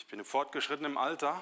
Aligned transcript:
Ich 0.00 0.06
bin 0.06 0.18
im 0.18 0.24
fortgeschrittenen 0.24 0.96
Alter. 0.96 1.40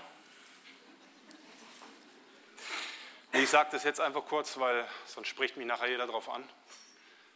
Ich 3.33 3.49
sage 3.49 3.71
das 3.71 3.85
jetzt 3.85 4.01
einfach 4.01 4.25
kurz, 4.27 4.59
weil 4.59 4.87
sonst 5.07 5.29
spricht 5.29 5.57
mich 5.57 5.65
nachher 5.65 5.87
jeder 5.87 6.07
darauf 6.07 6.29
an. 6.29 6.43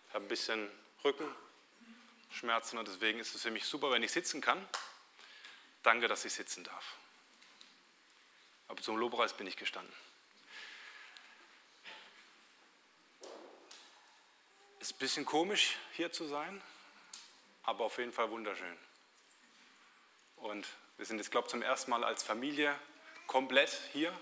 Ich 0.09 0.15
habe 0.15 0.25
ein 0.25 0.29
bisschen 0.29 0.69
Rückenschmerzen 1.05 2.77
und 2.77 2.89
deswegen 2.89 3.21
ist 3.21 3.37
es 3.37 3.43
für 3.43 3.53
mich 3.53 3.65
super, 3.65 3.93
wenn 3.93 4.03
ich 4.03 4.11
sitzen 4.11 4.41
kann. 4.41 4.69
Danke, 5.85 6.09
dass 6.09 6.25
ich 6.25 6.35
sitzen 6.35 6.65
darf. 6.65 6.97
Aber 8.67 8.83
zum 8.83 8.97
Lobpreis 8.97 9.33
bin 9.33 9.47
ich 9.47 9.57
gestanden. 9.57 9.95
Ist 14.81 14.95
ein 14.97 14.99
bisschen 14.99 15.25
komisch, 15.25 15.77
hier 15.93 16.11
zu 16.11 16.27
sein, 16.27 16.61
aber 17.63 17.85
auf 17.85 17.97
jeden 17.99 18.13
Fall 18.13 18.29
wunderschön. 18.29 18.77
Und 20.37 20.67
wir 21.03 21.07
sind 21.07 21.19
jetzt, 21.19 21.33
glaube 21.33 21.49
ich, 21.49 21.51
zum 21.51 21.63
ersten 21.63 21.91
Mal 21.91 22.05
als 22.05 22.23
Familie 22.23 22.73
komplett 23.27 23.77
hier 23.93 24.17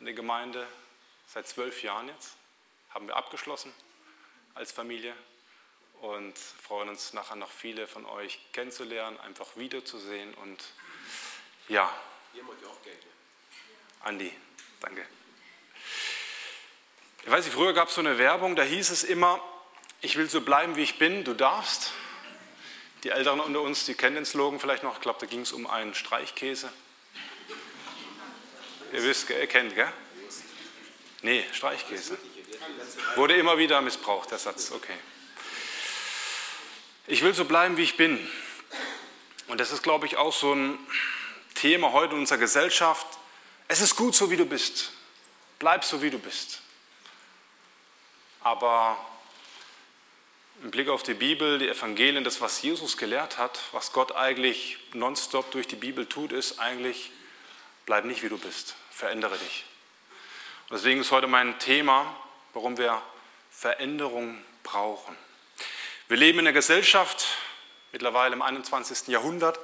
in 0.00 0.06
der 0.06 0.14
Gemeinde. 0.14 0.66
Seit 1.28 1.46
zwölf 1.46 1.80
Jahren 1.84 2.08
jetzt 2.08 2.34
haben 2.90 3.06
wir 3.06 3.14
abgeschlossen 3.14 3.72
als 4.54 4.72
Familie 4.72 5.14
und 6.00 6.36
freuen 6.36 6.88
uns 6.88 7.12
nachher 7.12 7.36
noch 7.36 7.52
viele 7.52 7.86
von 7.86 8.04
euch 8.04 8.40
kennenzulernen, 8.52 9.16
einfach 9.20 9.46
wiederzusehen 9.54 10.34
und 10.34 10.64
ja. 11.68 11.88
Ihr 12.34 12.44
wollt 12.48 12.60
ja 12.60 12.66
auch 12.66 12.82
Geld. 12.82 13.06
Andi, 14.00 14.32
danke. 14.80 15.06
Ich 17.22 17.30
weiß 17.30 17.44
nicht, 17.44 17.54
früher 17.54 17.74
gab 17.74 17.90
es 17.90 17.94
so 17.94 18.00
eine 18.00 18.18
Werbung, 18.18 18.56
da 18.56 18.64
hieß 18.64 18.90
es 18.90 19.04
immer, 19.04 19.40
ich 20.00 20.16
will 20.16 20.28
so 20.28 20.40
bleiben, 20.40 20.74
wie 20.74 20.82
ich 20.82 20.98
bin, 20.98 21.22
du 21.22 21.32
darfst. 21.32 21.92
Die 23.04 23.10
Älteren 23.10 23.40
unter 23.40 23.60
uns, 23.62 23.84
die 23.84 23.94
kennen 23.94 24.14
den 24.14 24.24
Slogan 24.24 24.60
vielleicht 24.60 24.84
noch. 24.84 24.94
Ich 24.94 25.00
glaube, 25.00 25.18
da 25.20 25.26
ging 25.26 25.40
es 25.40 25.52
um 25.52 25.66
einen 25.66 25.94
Streichkäse. 25.94 26.72
Ihr 28.92 29.02
wisst, 29.02 29.28
ihr 29.30 29.46
kennt, 29.46 29.74
gell? 29.74 29.92
Nee, 31.22 31.44
Streichkäse. 31.52 32.18
Wurde 33.16 33.34
immer 33.34 33.58
wieder 33.58 33.80
missbraucht, 33.80 34.30
der 34.30 34.38
Satz. 34.38 34.70
Okay. 34.70 34.96
Ich 37.06 37.22
will 37.22 37.34
so 37.34 37.44
bleiben, 37.44 37.76
wie 37.76 37.82
ich 37.82 37.96
bin. 37.96 38.28
Und 39.48 39.58
das 39.58 39.72
ist, 39.72 39.82
glaube 39.82 40.06
ich, 40.06 40.16
auch 40.16 40.32
so 40.32 40.54
ein 40.54 40.78
Thema 41.54 41.92
heute 41.92 42.14
in 42.14 42.20
unserer 42.20 42.38
Gesellschaft. 42.38 43.06
Es 43.66 43.80
ist 43.80 43.96
gut, 43.96 44.14
so 44.14 44.30
wie 44.30 44.36
du 44.36 44.46
bist. 44.46 44.92
Bleib 45.58 45.84
so, 45.84 46.02
wie 46.02 46.10
du 46.10 46.18
bist. 46.18 46.60
Aber 48.40 48.96
im 50.62 50.70
Blick 50.70 50.88
auf 50.88 51.02
die 51.02 51.14
Bibel, 51.14 51.58
die 51.58 51.68
Evangelien, 51.68 52.22
das, 52.22 52.40
was 52.40 52.62
Jesus 52.62 52.96
gelehrt 52.96 53.36
hat, 53.36 53.58
was 53.72 53.92
Gott 53.92 54.12
eigentlich 54.14 54.78
nonstop 54.92 55.50
durch 55.50 55.66
die 55.66 55.76
Bibel 55.76 56.06
tut, 56.06 56.30
ist 56.30 56.60
eigentlich, 56.60 57.10
bleib 57.84 58.04
nicht 58.04 58.22
wie 58.22 58.28
du 58.28 58.38
bist, 58.38 58.76
verändere 58.90 59.36
dich. 59.38 59.64
Und 60.68 60.76
deswegen 60.76 61.00
ist 61.00 61.10
heute 61.10 61.26
mein 61.26 61.58
Thema, 61.58 62.16
warum 62.52 62.78
wir 62.78 63.02
Veränderung 63.50 64.40
brauchen. 64.62 65.16
Wir 66.06 66.16
leben 66.16 66.38
in 66.38 66.46
einer 66.46 66.54
Gesellschaft, 66.54 67.26
mittlerweile 67.90 68.34
im 68.34 68.42
21. 68.42 69.08
Jahrhundert, 69.08 69.58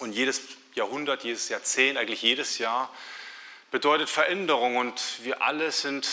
und 0.00 0.12
jedes 0.12 0.42
Jahrhundert, 0.74 1.24
jedes 1.24 1.48
Jahrzehnt, 1.48 1.96
eigentlich 1.96 2.20
jedes 2.20 2.58
Jahr 2.58 2.92
bedeutet 3.70 4.10
Veränderung. 4.10 4.76
Und 4.76 5.00
wir 5.22 5.40
alle 5.40 5.72
sind 5.72 6.06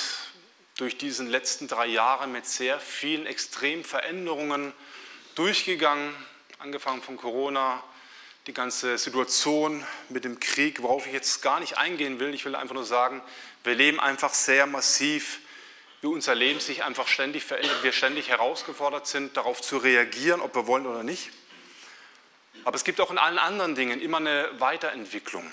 durch 0.81 0.97
diesen 0.97 1.27
letzten 1.27 1.67
drei 1.67 1.85
Jahre 1.85 2.25
mit 2.25 2.47
sehr 2.47 2.79
vielen 2.79 3.27
extremen 3.27 3.83
Veränderungen 3.83 4.73
durchgegangen, 5.35 6.11
angefangen 6.57 7.03
von 7.03 7.17
Corona, 7.17 7.83
die 8.47 8.53
ganze 8.53 8.97
Situation 8.97 9.85
mit 10.09 10.23
dem 10.23 10.39
Krieg, 10.39 10.81
worauf 10.81 11.05
ich 11.05 11.13
jetzt 11.13 11.43
gar 11.43 11.59
nicht 11.59 11.77
eingehen 11.77 12.19
will. 12.19 12.33
Ich 12.33 12.45
will 12.45 12.55
einfach 12.55 12.73
nur 12.73 12.83
sagen, 12.83 13.21
wir 13.63 13.75
leben 13.75 13.99
einfach 13.99 14.33
sehr 14.33 14.65
massiv, 14.65 15.41
wie 16.01 16.07
unser 16.07 16.33
Leben 16.33 16.59
sich 16.59 16.83
einfach 16.83 17.07
ständig 17.07 17.43
verändert, 17.43 17.83
wir 17.83 17.91
ständig 17.91 18.29
herausgefordert 18.29 19.05
sind, 19.05 19.37
darauf 19.37 19.61
zu 19.61 19.77
reagieren, 19.77 20.41
ob 20.41 20.55
wir 20.55 20.65
wollen 20.65 20.87
oder 20.87 21.03
nicht. 21.03 21.29
Aber 22.63 22.75
es 22.75 22.83
gibt 22.83 22.99
auch 23.01 23.11
in 23.11 23.19
allen 23.19 23.37
anderen 23.37 23.75
Dingen 23.75 24.01
immer 24.01 24.17
eine 24.17 24.49
Weiterentwicklung. 24.59 25.45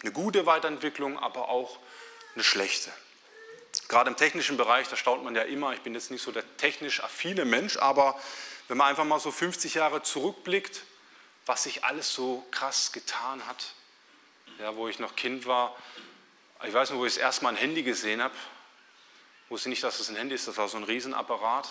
Eine 0.00 0.12
gute 0.12 0.46
Weiterentwicklung, 0.46 1.18
aber 1.18 1.50
auch 1.50 1.78
eine 2.34 2.42
schlechte. 2.42 2.90
Gerade 3.88 4.10
im 4.10 4.16
technischen 4.16 4.56
Bereich, 4.58 4.86
da 4.88 4.96
staunt 4.96 5.24
man 5.24 5.34
ja 5.34 5.42
immer, 5.42 5.72
ich 5.72 5.80
bin 5.80 5.94
jetzt 5.94 6.10
nicht 6.10 6.22
so 6.22 6.30
der 6.30 6.44
technisch 6.58 7.02
affine 7.02 7.44
Mensch, 7.44 7.78
aber 7.78 8.20
wenn 8.68 8.76
man 8.76 8.88
einfach 8.88 9.04
mal 9.04 9.18
so 9.18 9.30
50 9.30 9.74
Jahre 9.74 10.02
zurückblickt, 10.02 10.82
was 11.46 11.62
sich 11.62 11.84
alles 11.84 12.12
so 12.12 12.46
krass 12.50 12.92
getan 12.92 13.46
hat, 13.46 13.72
ja, 14.58 14.76
wo 14.76 14.88
ich 14.88 14.98
noch 14.98 15.16
Kind 15.16 15.46
war, 15.46 15.74
ich 16.66 16.74
weiß 16.74 16.90
nur, 16.90 17.00
wo 17.00 17.06
ich 17.06 17.14
das 17.14 17.22
erste 17.22 17.44
Mal 17.44 17.50
ein 17.50 17.56
Handy 17.56 17.82
gesehen 17.82 18.22
habe, 18.22 18.34
wusste 19.48 19.70
nicht, 19.70 19.82
dass 19.82 20.00
es 20.00 20.10
ein 20.10 20.16
Handy 20.16 20.34
ist, 20.34 20.46
das 20.46 20.58
war 20.58 20.68
so 20.68 20.76
ein 20.76 20.84
Riesenapparat 20.84 21.68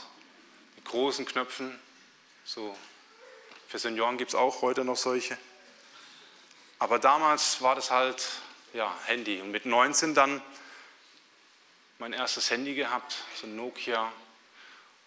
mit 0.75 0.85
großen 0.85 1.25
Knöpfen, 1.25 1.79
so 2.43 2.75
für 3.67 3.77
Senioren 3.77 4.17
gibt 4.17 4.31
es 4.31 4.35
auch 4.35 4.61
heute 4.61 4.83
noch 4.83 4.95
solche. 4.95 5.37
Aber 6.79 6.99
damals 6.99 7.61
war 7.61 7.75
das 7.75 7.91
halt 7.91 8.23
ja, 8.73 8.93
Handy. 9.05 9.41
Und 9.41 9.51
mit 9.51 9.65
19 9.65 10.13
dann 10.13 10.41
mein 11.99 12.13
erstes 12.13 12.51
Handy 12.51 12.75
gehabt, 12.75 13.15
so 13.35 13.47
ein 13.47 13.55
Nokia. 13.55 14.11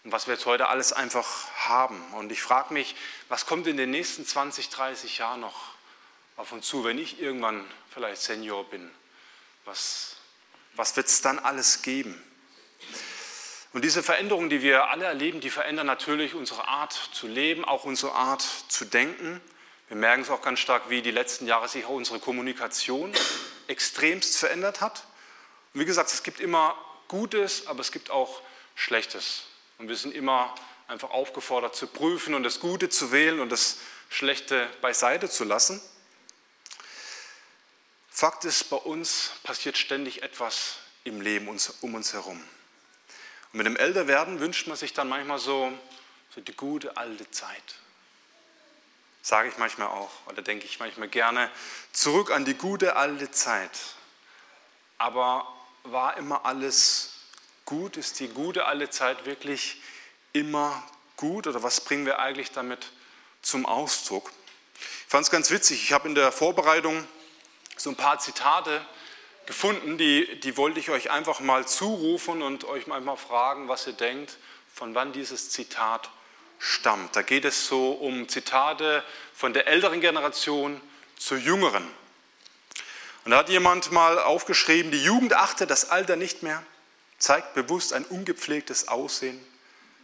Und 0.03 0.11
was 0.11 0.27
wir 0.27 0.33
jetzt 0.33 0.45
heute 0.45 0.67
alles 0.67 0.93
einfach 0.93 1.47
haben. 1.55 2.01
Und 2.13 2.31
ich 2.31 2.41
frage 2.41 2.73
mich, 2.73 2.95
was 3.29 3.45
kommt 3.45 3.67
in 3.67 3.77
den 3.77 3.91
nächsten 3.91 4.25
20, 4.25 4.69
30 4.69 5.19
Jahren 5.19 5.41
noch 5.41 5.71
auf 6.37 6.51
uns 6.51 6.67
zu, 6.67 6.83
wenn 6.83 6.97
ich 6.97 7.21
irgendwann 7.21 7.65
vielleicht 7.93 8.21
Senior 8.21 8.65
bin? 8.69 8.89
Was, 9.65 10.17
was 10.75 10.95
wird 10.97 11.07
es 11.07 11.21
dann 11.21 11.39
alles 11.39 11.81
geben? 11.81 12.21
Und 13.73 13.85
diese 13.85 14.03
Veränderungen, 14.03 14.49
die 14.49 14.61
wir 14.61 14.89
alle 14.89 15.05
erleben, 15.05 15.39
die 15.39 15.49
verändern 15.49 15.87
natürlich 15.87 16.33
unsere 16.33 16.67
Art 16.67 16.91
zu 16.91 17.27
leben, 17.27 17.63
auch 17.63 17.85
unsere 17.85 18.13
Art 18.13 18.45
zu 18.67 18.83
denken. 18.83 19.39
Wir 19.87 19.95
merken 19.95 20.23
es 20.23 20.29
auch 20.29 20.41
ganz 20.41 20.59
stark, 20.59 20.89
wie 20.89 21.01
die 21.01 21.11
letzten 21.11 21.47
Jahre 21.47 21.69
sich 21.69 21.85
auch 21.85 21.91
unsere 21.91 22.19
Kommunikation 22.19 23.13
extremst 23.67 24.37
verändert 24.37 24.81
hat. 24.81 25.05
Und 25.73 25.79
wie 25.79 25.85
gesagt, 25.85 26.11
es 26.13 26.23
gibt 26.23 26.39
immer 26.39 26.77
Gutes, 27.07 27.67
aber 27.67 27.81
es 27.81 27.91
gibt 27.91 28.09
auch 28.09 28.41
Schlechtes. 28.75 29.43
Und 29.77 29.87
wir 29.89 29.95
sind 29.95 30.13
immer 30.13 30.53
einfach 30.87 31.09
aufgefordert 31.09 31.75
zu 31.75 31.87
prüfen 31.87 32.33
und 32.33 32.43
das 32.43 32.59
Gute 32.59 32.89
zu 32.89 33.11
wählen 33.11 33.39
und 33.39 33.49
das 33.49 33.77
Schlechte 34.09 34.69
beiseite 34.81 35.29
zu 35.29 35.43
lassen. 35.43 35.81
Fakt 38.09 38.43
ist, 38.45 38.69
bei 38.69 38.77
uns 38.77 39.31
passiert 39.43 39.77
ständig 39.77 40.21
etwas 40.21 40.75
im 41.05 41.21
Leben 41.21 41.47
um 41.47 41.95
uns 41.95 42.13
herum. 42.13 42.43
Und 43.53 43.57
mit 43.57 43.65
dem 43.65 43.77
Älterwerden 43.77 44.39
wünscht 44.39 44.67
man 44.67 44.77
sich 44.77 44.93
dann 44.93 45.09
manchmal 45.09 45.39
so, 45.39 45.71
so 46.35 46.41
die 46.41 46.55
gute 46.55 46.97
alte 46.97 47.29
Zeit. 47.31 47.75
Sage 49.21 49.49
ich 49.49 49.57
manchmal 49.57 49.87
auch, 49.87 50.11
oder 50.27 50.41
denke 50.41 50.65
ich 50.65 50.79
manchmal 50.79 51.07
gerne, 51.07 51.49
zurück 51.93 52.31
an 52.31 52.43
die 52.43 52.53
gute 52.53 52.95
alte 52.95 53.31
Zeit. 53.31 53.71
Aber 54.97 55.60
war 55.83 56.17
immer 56.17 56.45
alles 56.45 57.13
gut? 57.65 57.97
Ist 57.97 58.19
die 58.19 58.27
gute 58.27 58.65
alte 58.65 58.89
Zeit 58.89 59.25
wirklich 59.25 59.81
immer 60.33 60.83
gut? 61.17 61.47
Oder 61.47 61.63
was 61.63 61.81
bringen 61.81 62.05
wir 62.05 62.19
eigentlich 62.19 62.51
damit 62.51 62.91
zum 63.41 63.65
Ausdruck? 63.65 64.31
Ich 64.79 65.11
fand 65.11 65.25
es 65.25 65.31
ganz 65.31 65.51
witzig. 65.51 65.83
Ich 65.83 65.93
habe 65.93 66.07
in 66.07 66.15
der 66.15 66.31
Vorbereitung 66.31 67.05
so 67.77 67.89
ein 67.89 67.95
paar 67.95 68.19
Zitate 68.19 68.85
gefunden, 69.45 69.97
die, 69.97 70.39
die 70.39 70.55
wollte 70.57 70.79
ich 70.79 70.89
euch 70.89 71.11
einfach 71.11 71.39
mal 71.39 71.67
zurufen 71.67 72.41
und 72.41 72.63
euch 72.65 72.87
mal 72.87 73.15
fragen, 73.17 73.67
was 73.67 73.87
ihr 73.87 73.93
denkt, 73.93 74.37
von 74.73 74.95
wann 74.95 75.11
dieses 75.13 75.49
Zitat 75.49 76.09
stammt. 76.59 77.15
Da 77.15 77.21
geht 77.21 77.43
es 77.43 77.67
so 77.67 77.91
um 77.91 78.29
Zitate 78.29 79.03
von 79.33 79.53
der 79.53 79.67
älteren 79.67 79.99
Generation 79.99 80.79
zur 81.17 81.37
jüngeren. 81.37 81.87
Und 83.23 83.31
da 83.31 83.37
hat 83.37 83.49
jemand 83.49 83.91
mal 83.91 84.19
aufgeschrieben, 84.19 84.91
die 84.91 85.03
Jugend 85.03 85.33
achtet 85.33 85.69
das 85.69 85.89
Alter 85.89 86.15
nicht 86.15 86.41
mehr, 86.43 86.63
zeigt 87.19 87.53
bewusst 87.53 87.93
ein 87.93 88.05
ungepflegtes 88.05 88.87
Aussehen, 88.87 89.39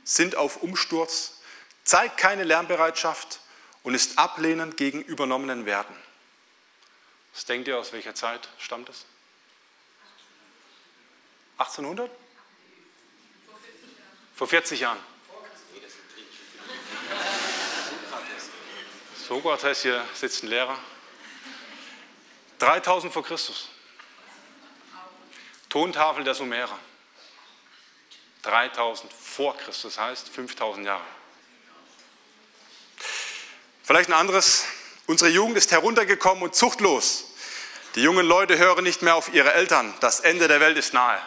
sind 0.04 0.36
auf 0.36 0.58
Umsturz, 0.58 1.40
zeigt 1.84 2.18
keine 2.18 2.44
Lernbereitschaft 2.44 3.40
und 3.84 3.96
ist 3.96 4.19
ablehnend 4.19 4.78
gegen 4.78 5.02
übernommenen 5.02 5.66
Werten. 5.66 5.96
Was 7.34 7.46
denkt 7.46 7.68
ihr, 7.68 7.78
aus 7.78 7.92
welcher 7.92 8.14
Zeit 8.14 8.48
stammt 8.60 8.90
es? 8.90 9.06
1800? 11.58 12.12
Vor 14.36 14.48
40 14.48 14.80
Jahren. 14.80 15.00
Sokrates, 19.28 19.81
hier 19.81 20.06
sitzt 20.14 20.44
ein 20.44 20.50
Lehrer. 20.50 20.78
3000 22.59 23.13
vor 23.13 23.24
Christus. 23.24 23.69
Tontafel 25.69 26.24
der 26.24 26.33
Sumerer. 26.33 26.77
3000 28.44 29.12
vor 29.12 29.57
Christus 29.57 30.00
heißt 30.00 30.30
5000 30.30 30.86
Jahre. 30.86 31.04
Vielleicht 33.83 34.09
ein 34.09 34.13
anderes 34.13 34.65
Unsere 35.07 35.30
Jugend 35.30 35.57
ist 35.57 35.71
heruntergekommen 35.71 36.44
und 36.44 36.54
zuchtlos. 36.54 37.31
Die 37.95 38.01
jungen 38.01 38.25
Leute 38.25 38.57
hören 38.57 38.83
nicht 38.83 39.01
mehr 39.01 39.15
auf 39.15 39.33
ihre 39.33 39.54
Eltern. 39.54 39.94
Das 40.01 40.19
Ende 40.19 40.50
der 40.50 40.59
Welt 40.59 40.77
ist 40.77 40.94
nahe. 40.94 41.21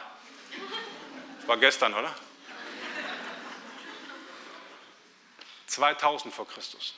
Das 1.39 1.49
war 1.49 1.57
gestern, 1.57 1.95
oder? 1.95 2.15
2000 5.67 6.35
vor 6.35 6.47
Christus. 6.47 6.95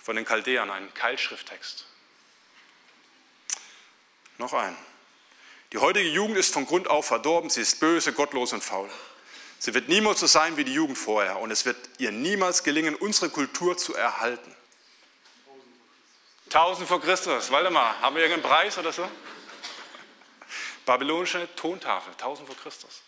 Von 0.00 0.14
den 0.14 0.24
Chaldäern, 0.24 0.70
ein 0.70 0.94
Keilschrifttext. 0.94 1.84
Noch 4.38 4.52
ein. 4.52 4.76
Die 5.72 5.78
heutige 5.78 6.08
Jugend 6.08 6.38
ist 6.38 6.54
von 6.54 6.64
Grund 6.64 6.88
auf 6.88 7.06
verdorben, 7.06 7.50
sie 7.50 7.60
ist 7.60 7.80
böse, 7.80 8.12
gottlos 8.12 8.52
und 8.52 8.64
faul. 8.64 8.88
Sie 9.58 9.74
wird 9.74 9.88
niemals 9.88 10.20
so 10.20 10.26
sein 10.26 10.56
wie 10.56 10.64
die 10.64 10.72
Jugend 10.72 10.96
vorher 10.96 11.40
und 11.40 11.50
es 11.50 11.64
wird 11.64 11.76
ihr 11.98 12.12
niemals 12.12 12.62
gelingen, 12.62 12.94
unsere 12.94 13.28
Kultur 13.28 13.76
zu 13.76 13.94
erhalten. 13.94 14.54
1000 16.46 16.88
vor 16.88 17.02
Christus, 17.02 17.50
Waldemar, 17.50 18.00
haben 18.00 18.14
wir 18.14 18.22
irgendeinen 18.22 18.50
Preis 18.50 18.78
oder 18.78 18.92
so? 18.92 19.06
Babylonische 20.86 21.48
Tontafel, 21.56 22.12
1000 22.12 22.46
vor 22.46 22.56
Christus. 22.56 23.02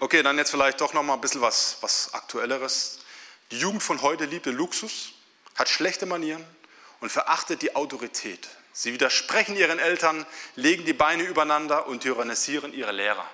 Okay, 0.00 0.22
dann 0.22 0.36
jetzt 0.36 0.50
vielleicht 0.50 0.80
doch 0.80 0.92
noch 0.92 1.02
mal 1.02 1.14
ein 1.14 1.20
bisschen 1.20 1.40
was, 1.40 1.78
was 1.80 2.12
Aktuelleres. 2.12 2.98
Die 3.50 3.58
Jugend 3.58 3.82
von 3.82 4.02
heute 4.02 4.24
liebt 4.24 4.46
den 4.46 4.56
Luxus, 4.56 5.12
hat 5.54 5.68
schlechte 5.68 6.04
Manieren 6.04 6.44
und 7.00 7.10
verachtet 7.10 7.62
die 7.62 7.74
Autorität. 7.74 8.48
Sie 8.72 8.92
widersprechen 8.92 9.56
ihren 9.56 9.78
Eltern, 9.78 10.24
legen 10.54 10.84
die 10.84 10.92
Beine 10.92 11.24
übereinander 11.24 11.86
und 11.86 12.00
tyrannisieren 12.00 12.72
ihre 12.72 12.92
Lehrer. 12.92 13.28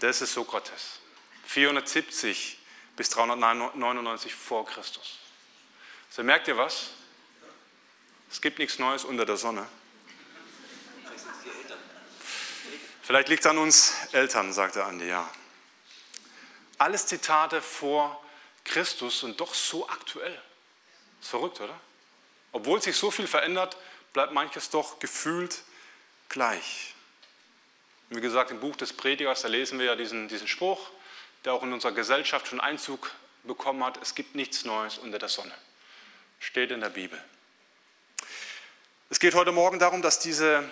Das 0.00 0.20
ist 0.20 0.32
Sokrates. 0.32 1.00
470 1.46 2.58
bis 2.96 3.10
399 3.10 4.34
vor 4.34 4.66
Christus. 4.66 5.18
So 6.10 6.22
merkt 6.22 6.48
ihr 6.48 6.56
was? 6.56 6.90
Es 8.30 8.40
gibt 8.40 8.58
nichts 8.58 8.78
Neues 8.78 9.04
unter 9.04 9.26
der 9.26 9.36
Sonne. 9.36 9.66
Vielleicht 13.02 13.28
liegt 13.28 13.44
es 13.44 13.50
an 13.50 13.58
uns 13.58 13.94
Eltern, 14.12 14.52
sagte 14.52 14.84
Andi, 14.84 15.08
ja. 15.08 15.28
Alles 16.78 17.06
Zitate 17.06 17.60
vor 17.60 18.24
Christus 18.64 19.24
und 19.24 19.40
doch 19.40 19.52
so 19.52 19.88
aktuell. 19.88 20.40
Ist 21.20 21.30
verrückt, 21.30 21.60
oder? 21.60 21.78
Obwohl 22.52 22.82
sich 22.82 22.96
so 22.96 23.10
viel 23.10 23.26
verändert, 23.26 23.76
bleibt 24.12 24.32
manches 24.32 24.70
doch 24.70 24.98
gefühlt 24.98 25.62
gleich. 26.28 26.94
Wie 28.08 28.20
gesagt, 28.20 28.50
im 28.50 28.60
Buch 28.60 28.76
des 28.76 28.92
Predigers, 28.92 29.42
da 29.42 29.48
lesen 29.48 29.78
wir 29.78 29.86
ja 29.86 29.96
diesen, 29.96 30.28
diesen 30.28 30.48
Spruch, 30.48 30.90
der 31.44 31.54
auch 31.54 31.62
in 31.62 31.72
unserer 31.72 31.92
Gesellschaft 31.92 32.48
schon 32.48 32.60
Einzug 32.60 33.12
bekommen 33.44 33.84
hat, 33.84 33.98
es 34.02 34.14
gibt 34.14 34.34
nichts 34.34 34.64
Neues 34.64 34.98
unter 34.98 35.18
der 35.18 35.28
Sonne. 35.28 35.54
Steht 36.40 36.70
in 36.70 36.80
der 36.80 36.90
Bibel. 36.90 37.22
Es 39.10 39.20
geht 39.20 39.34
heute 39.34 39.52
Morgen 39.52 39.78
darum, 39.78 40.02
dass 40.02 40.18
diese 40.18 40.68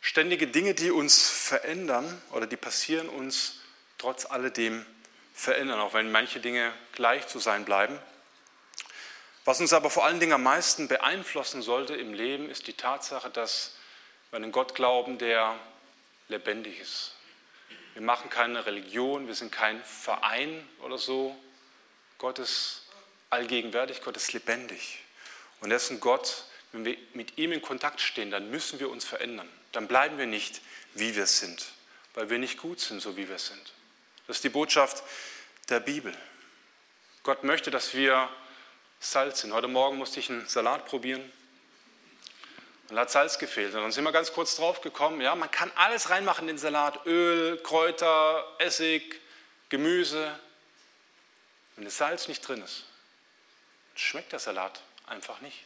ständige 0.00 0.46
Dinge, 0.46 0.74
die 0.74 0.90
uns 0.90 1.28
verändern 1.28 2.22
oder 2.30 2.46
die 2.46 2.56
passieren, 2.56 3.08
uns 3.08 3.60
trotz 3.98 4.26
alledem 4.26 4.84
verändern, 5.34 5.80
auch 5.80 5.94
wenn 5.94 6.10
manche 6.10 6.40
Dinge 6.40 6.72
gleich 6.92 7.28
zu 7.28 7.38
sein 7.38 7.64
bleiben. 7.64 7.98
Was 9.44 9.60
uns 9.60 9.72
aber 9.72 9.90
vor 9.90 10.04
allen 10.04 10.20
Dingen 10.20 10.32
am 10.32 10.44
meisten 10.44 10.86
beeinflussen 10.86 11.62
sollte 11.62 11.96
im 11.96 12.14
Leben, 12.14 12.48
ist 12.48 12.68
die 12.68 12.74
Tatsache, 12.74 13.28
dass 13.28 13.74
wir 14.30 14.36
an 14.36 14.44
einen 14.44 14.52
Gott 14.52 14.74
glauben, 14.74 15.18
der 15.18 15.58
lebendig 16.28 16.78
ist. 16.80 17.14
Wir 17.94 18.02
machen 18.02 18.30
keine 18.30 18.64
Religion, 18.64 19.26
wir 19.26 19.34
sind 19.34 19.50
kein 19.50 19.82
Verein 19.84 20.66
oder 20.80 20.96
so. 20.96 21.36
Gott 22.18 22.38
ist 22.38 22.86
allgegenwärtig, 23.30 24.00
Gott 24.02 24.16
ist 24.16 24.32
lebendig. 24.32 25.00
Und 25.60 25.70
er 25.70 25.76
ist 25.76 25.90
ein 25.90 26.00
Gott, 26.00 26.44
wenn 26.70 26.84
wir 26.84 26.96
mit 27.12 27.36
ihm 27.36 27.52
in 27.52 27.60
Kontakt 27.60 28.00
stehen, 28.00 28.30
dann 28.30 28.50
müssen 28.50 28.80
wir 28.80 28.90
uns 28.90 29.04
verändern. 29.04 29.48
Dann 29.72 29.88
bleiben 29.88 30.18
wir 30.18 30.26
nicht, 30.26 30.62
wie 30.94 31.16
wir 31.16 31.26
sind, 31.26 31.72
weil 32.14 32.30
wir 32.30 32.38
nicht 32.38 32.58
gut 32.58 32.80
sind, 32.80 33.00
so 33.00 33.16
wie 33.16 33.28
wir 33.28 33.38
sind. 33.38 33.72
Das 34.26 34.36
ist 34.36 34.44
die 34.44 34.50
Botschaft 34.50 35.02
der 35.68 35.80
Bibel. 35.80 36.16
Gott 37.24 37.44
möchte, 37.44 37.70
dass 37.70 37.94
wir 37.94 38.28
Salz 39.04 39.40
sind. 39.40 39.52
Heute 39.52 39.66
Morgen 39.66 39.98
musste 39.98 40.20
ich 40.20 40.30
einen 40.30 40.46
Salat 40.46 40.86
probieren. 40.86 41.20
Und 42.88 42.94
da 42.94 43.02
hat 43.02 43.10
Salz 43.10 43.36
gefehlt. 43.36 43.74
Und 43.74 43.82
dann 43.82 43.90
sind 43.90 44.04
wir 44.04 44.12
ganz 44.12 44.32
kurz 44.32 44.54
drauf 44.54 44.80
gekommen, 44.80 45.20
ja, 45.20 45.34
man 45.34 45.50
kann 45.50 45.72
alles 45.74 46.10
reinmachen 46.10 46.48
in 46.48 46.54
den 46.54 46.58
Salat. 46.58 47.04
Öl, 47.04 47.58
Kräuter, 47.64 48.46
Essig, 48.58 49.20
Gemüse. 49.70 50.38
Wenn 51.74 51.84
das 51.84 51.96
Salz 51.96 52.28
nicht 52.28 52.46
drin 52.46 52.62
ist, 52.62 52.84
schmeckt 53.96 54.30
der 54.30 54.38
Salat 54.38 54.80
einfach 55.06 55.40
nicht. 55.40 55.64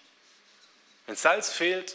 Wenn 1.04 1.14
Salz 1.14 1.52
fehlt, 1.52 1.94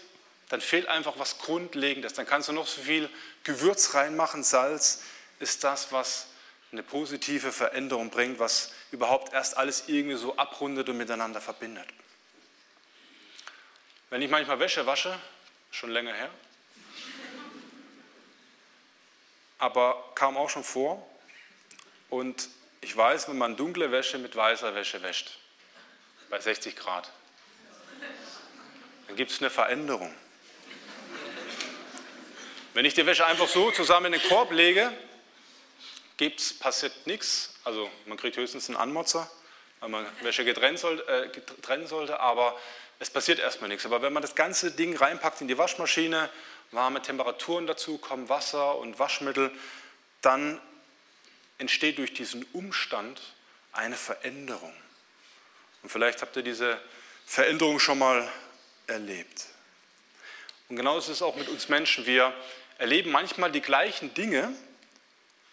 dann 0.50 0.62
fehlt 0.62 0.86
einfach 0.88 1.14
was 1.18 1.40
Grundlegendes. 1.40 2.14
Dann 2.14 2.28
kannst 2.28 2.50
du 2.50 2.54
noch 2.54 2.68
so 2.68 2.82
viel 2.82 3.10
Gewürz 3.44 3.96
reinmachen. 3.96 4.44
Salz 4.44 5.02
ist 5.40 5.64
das, 5.64 5.92
was 5.92 6.28
eine 6.72 6.84
positive 6.84 7.52
Veränderung 7.52 8.10
bringt, 8.10 8.40
was 8.40 8.72
überhaupt 8.92 9.34
erst 9.34 9.58
alles 9.58 9.86
irgendwie 9.88 10.16
so 10.16 10.38
abrundet 10.38 10.88
und 10.88 10.98
miteinander 10.98 11.42
verbindet. 11.42 11.88
Wenn 14.10 14.22
ich 14.22 14.30
manchmal 14.30 14.60
Wäsche 14.60 14.86
wasche, 14.86 15.18
schon 15.72 15.92
länger 15.92 16.14
her, 16.14 16.30
aber 19.58 20.12
kam 20.16 20.38
auch 20.38 20.50
schon 20.50 20.64
vor 20.64 21.08
und 22.10 22.50
ich 22.82 22.96
weiß, 22.96 23.28
wenn 23.30 23.38
man 23.38 23.56
dunkle 23.56 23.92
Wäsche 23.92 24.18
mit 24.18 24.36
weißer 24.36 24.74
Wäsche 24.74 25.02
wäscht, 25.04 25.38
bei 26.30 26.40
60 26.40 26.76
Grad, 26.76 27.12
dann 29.08 29.16
gibt 29.16 29.32
es 29.32 29.40
eine 29.40 29.50
Veränderung. 29.50 30.14
Wenn 32.74 32.86
ich 32.86 32.94
die 32.94 33.06
Wäsche 33.06 33.26
einfach 33.26 33.50
so 33.50 33.72
zusammen 33.72 34.14
in 34.14 34.20
den 34.20 34.30
Korb 34.30 34.52
lege, 34.52 34.92
gibt's, 36.22 36.54
passiert 36.54 37.08
nichts. 37.08 37.56
Also 37.64 37.90
man 38.06 38.16
kriegt 38.16 38.38
höchstens 38.38 38.70
einen 38.70 38.78
Anmotzer, 38.78 39.28
weil 39.80 39.90
man 39.90 40.06
Wäsche 40.22 40.46
getrennt, 40.46 40.78
soll, 40.78 41.04
äh, 41.08 41.30
getrennt 41.30 41.90
sollte, 41.90 42.20
aber 42.20 42.56
es 43.00 43.10
passiert 43.10 43.40
erstmal 43.40 43.70
nichts. 43.70 43.88
Aber 43.88 44.04
wenn 44.04 44.14
man 44.14 44.22
das 44.22 44.36
ganze 44.36 44.70
Ding 44.70 44.96
reinpackt 44.96 45.42
in 45.42 45.48
die 45.48 45.58
Waschmaschine, 45.58 46.30
warme 46.70 47.02
Temperaturen 47.02 47.66
dazu, 47.66 47.98
kommen 47.98 48.30
Wasser 48.30 48.78
und 48.78 49.00
Waschmittel, 49.00 49.52
dann 50.22 50.62
entsteht 51.58 51.98
durch 51.98 52.14
diesen 52.14 52.46
Umstand 52.54 53.20
eine 53.72 53.96
Veränderung. 53.96 54.76
Und 55.82 55.90
vielleicht 55.90 56.22
habt 56.22 56.36
ihr 56.36 56.44
diese 56.44 56.80
Veränderung 57.26 57.80
schon 57.80 57.98
mal 57.98 58.32
erlebt. 58.86 59.48
Und 60.70 60.76
genau 60.76 61.00
ist 61.00 61.08
es 61.08 61.24
auch 61.24 61.36
mit 61.36 61.50
uns 61.50 61.68
Menschen. 61.68 62.06
Wir 62.06 62.32
erleben 62.78 63.10
manchmal 63.10 63.52
die 63.52 63.62
gleichen 63.62 64.14
Dinge, 64.14 64.56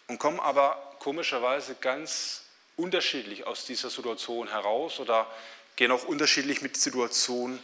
und 0.09 0.17
kommen 0.17 0.39
aber 0.39 0.95
komischerweise 0.99 1.75
ganz 1.75 2.41
unterschiedlich 2.75 3.47
aus 3.47 3.65
dieser 3.65 3.89
Situation 3.89 4.49
heraus 4.49 4.99
oder 4.99 5.27
gehen 5.75 5.91
auch 5.91 6.03
unterschiedlich 6.03 6.61
mit 6.61 6.75
der 6.75 6.81
Situation 6.81 7.61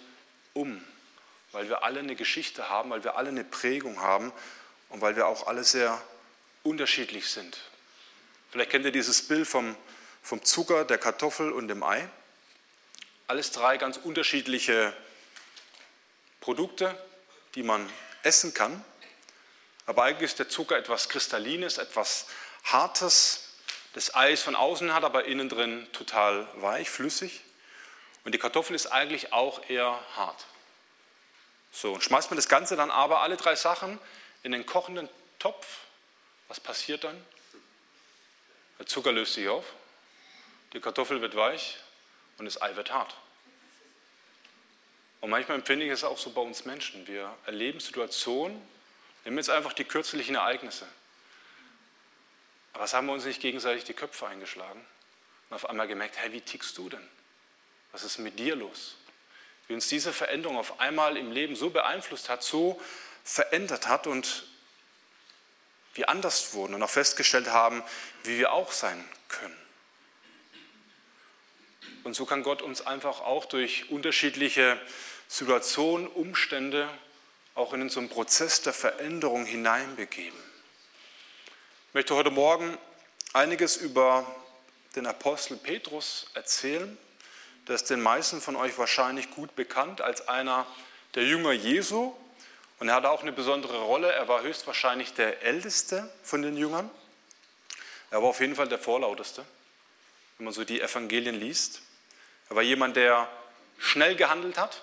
um, 0.53 0.81
weil 1.51 1.67
wir 1.67 1.83
alle 1.83 1.99
eine 1.99 2.15
Geschichte 2.15 2.69
haben, 2.69 2.91
weil 2.91 3.03
wir 3.03 3.17
alle 3.17 3.29
eine 3.29 3.43
Prägung 3.43 3.99
haben 3.99 4.31
und 4.89 5.01
weil 5.01 5.15
wir 5.15 5.27
auch 5.27 5.47
alle 5.47 5.63
sehr 5.63 6.01
unterschiedlich 6.63 7.29
sind. 7.29 7.57
Vielleicht 8.51 8.69
kennt 8.69 8.85
ihr 8.85 8.91
dieses 8.91 9.27
Bild 9.27 9.47
vom, 9.47 9.75
vom 10.21 10.43
Zucker, 10.45 10.85
der 10.85 10.99
Kartoffel 10.99 11.51
und 11.51 11.67
dem 11.67 11.83
Ei. 11.83 12.07
Alles 13.27 13.51
drei 13.51 13.77
ganz 13.77 13.97
unterschiedliche 13.97 14.93
Produkte, 16.41 16.95
die 17.55 17.63
man 17.63 17.89
essen 18.21 18.53
kann. 18.53 18.83
Aber 19.86 20.04
eigentlich 20.04 20.32
ist 20.32 20.39
der 20.39 20.50
Zucker 20.50 20.77
etwas 20.77 21.10
Kristallines, 21.10 21.77
etwas 21.77 22.27
Hartes. 22.63 23.50
Das 23.94 24.15
Eis 24.15 24.42
von 24.42 24.56
außen 24.56 24.94
hat 24.94 25.04
aber 25.04 25.25
innen 25.25 25.50
drin 25.50 25.88
total 25.94 26.48
weich, 26.56 26.89
flüssig. 26.89 27.42
Und 28.24 28.34
die 28.34 28.39
Kartoffel 28.39 28.75
ist 28.75 28.88
eigentlich 28.88 29.32
auch 29.32 29.70
eher 29.70 30.00
hart. 30.15 30.46
So, 31.72 31.94
und 31.94 32.04
schmeißt 32.04 32.32
man 32.32 32.38
das 32.38 32.48
Ganze 32.48 32.75
dann 32.75 32.89
aber 32.89 33.22
alle 33.22 33.38
drei 33.38 33.56
Sachen 33.56 34.00
in 34.44 34.51
den 34.51 34.65
kochenden 34.65 35.08
Topf. 35.39 35.65
Was 36.48 36.60
passiert 36.60 37.04
dann? 37.04 37.24
Der 38.80 38.88
Zucker 38.88 39.12
löst 39.12 39.34
sich 39.34 39.48
auf, 39.48 39.65
die 40.74 40.80
Kartoffel 40.80 41.22
wird 41.22 41.36
weich 41.36 41.77
und 42.38 42.46
das 42.46 42.62
Ei 42.62 42.75
wird 42.75 42.92
hart. 42.92 43.15
Und 45.22 45.30
manchmal 45.30 45.58
empfinde 45.58 45.86
ich 45.86 45.92
es 45.92 46.04
auch 46.04 46.18
so 46.18 46.32
bei 46.32 46.42
uns 46.42 46.65
Menschen. 46.65 47.08
Wir 47.08 47.34
erleben 47.46 47.80
Situationen, 47.80 48.62
Nehmen 49.25 49.38
wir 49.38 49.41
jetzt 49.41 49.50
einfach 49.50 49.74
die 49.74 49.84
kürzlichen 49.84 50.36
Ereignisse. 50.36 50.88
Aber 52.74 52.84
was 52.84 52.94
haben 52.94 53.08
wir 53.08 53.13
uns 53.13 53.25
nicht 53.25 53.41
gegenseitig 53.41 53.84
die 53.84 53.94
Köpfe 53.94 54.27
eingeschlagen? 54.27 54.86
Und 55.50 55.55
auf 55.55 55.70
einmal 55.70 55.88
gemerkt, 55.88 56.17
hey, 56.17 56.32
wie 56.32 56.41
tickst 56.41 56.77
du 56.77 56.89
denn? 56.89 57.05
Was 57.91 58.03
ist 58.03 58.20
mit 58.20 58.38
dir 58.38 58.55
los? 58.55 58.98
Wie 59.67 59.74
uns 59.74 59.88
diese 59.88 60.13
Veränderung 60.13 60.58
auf 60.58 60.79
einmal 60.79 61.17
im 61.17 61.32
Leben 61.32 61.55
so 61.55 61.72
beeinflusst 61.72 62.29
hat, 62.29 62.44
so 62.44 62.79
verändert 63.24 63.88
hat 63.88 64.05
und 64.05 64.46
wir 65.96 66.10
anders 66.10 66.53
wurden 66.53 66.75
und 66.75 66.84
auch 66.84 66.89
festgestellt 66.89 67.48
haben, 67.48 67.82
wie 68.24 68.38
wir 68.38 68.51
auch 68.51 68.72
sein 68.72 69.03
können. 69.27 69.58
Und 72.03 72.13
so 72.15 72.25
kann 72.25 72.44
Gott 72.44 72.62
uns 72.62 72.86
einfach 72.86 73.22
auch 73.22 73.46
durch 73.46 73.89
unterschiedliche 73.89 74.79
Situationen, 75.27 76.08
Umstände 76.08 76.88
auch 77.55 77.71
in 77.71 77.89
so 77.89 78.01
einen 78.01 78.09
Prozess 78.09 78.62
der 78.62 78.74
Veränderung 78.74 79.45
hineinbegeben. 79.45 80.38
Ich 81.88 81.93
möchte 81.93 82.13
heute 82.13 82.29
Morgen 82.29 82.77
einiges 83.31 83.77
über 83.77 84.29
den 84.97 85.07
Apostel 85.07 85.55
Petrus 85.55 86.27
erzählen. 86.33 86.97
Der 87.67 87.75
ist 87.75 87.89
den 87.89 88.01
meisten 88.01 88.41
von 88.41 88.57
euch 88.57 88.77
wahrscheinlich 88.77 89.31
gut 89.31 89.55
bekannt 89.55 90.01
als 90.01 90.27
einer 90.27 90.67
der 91.15 91.24
Jünger 91.24 91.53
Jesu. 91.53 92.13
Und 92.79 92.89
er 92.89 92.95
hatte 92.95 93.09
auch 93.09 93.21
eine 93.21 93.31
besondere 93.31 93.79
Rolle. 93.79 94.12
Er 94.12 94.27
war 94.27 94.43
höchstwahrscheinlich 94.43 95.13
der 95.13 95.41
älteste 95.41 96.13
von 96.24 96.41
den 96.41 96.57
Jüngern. 96.57 96.89
Er 98.12 98.21
war 98.21 98.29
auf 98.29 98.41
jeden 98.41 98.55
Fall 98.55 98.67
der 98.67 98.79
vorlauteste, 98.79 99.45
wenn 100.38 100.45
man 100.45 100.53
so 100.53 100.65
die 100.65 100.81
Evangelien 100.81 101.39
liest. 101.39 101.81
Er 102.50 102.57
war 102.57 102.63
jemand, 102.63 102.97
der 102.97 103.29
schnell 103.79 104.17
gehandelt 104.17 104.57
hat 104.57 104.81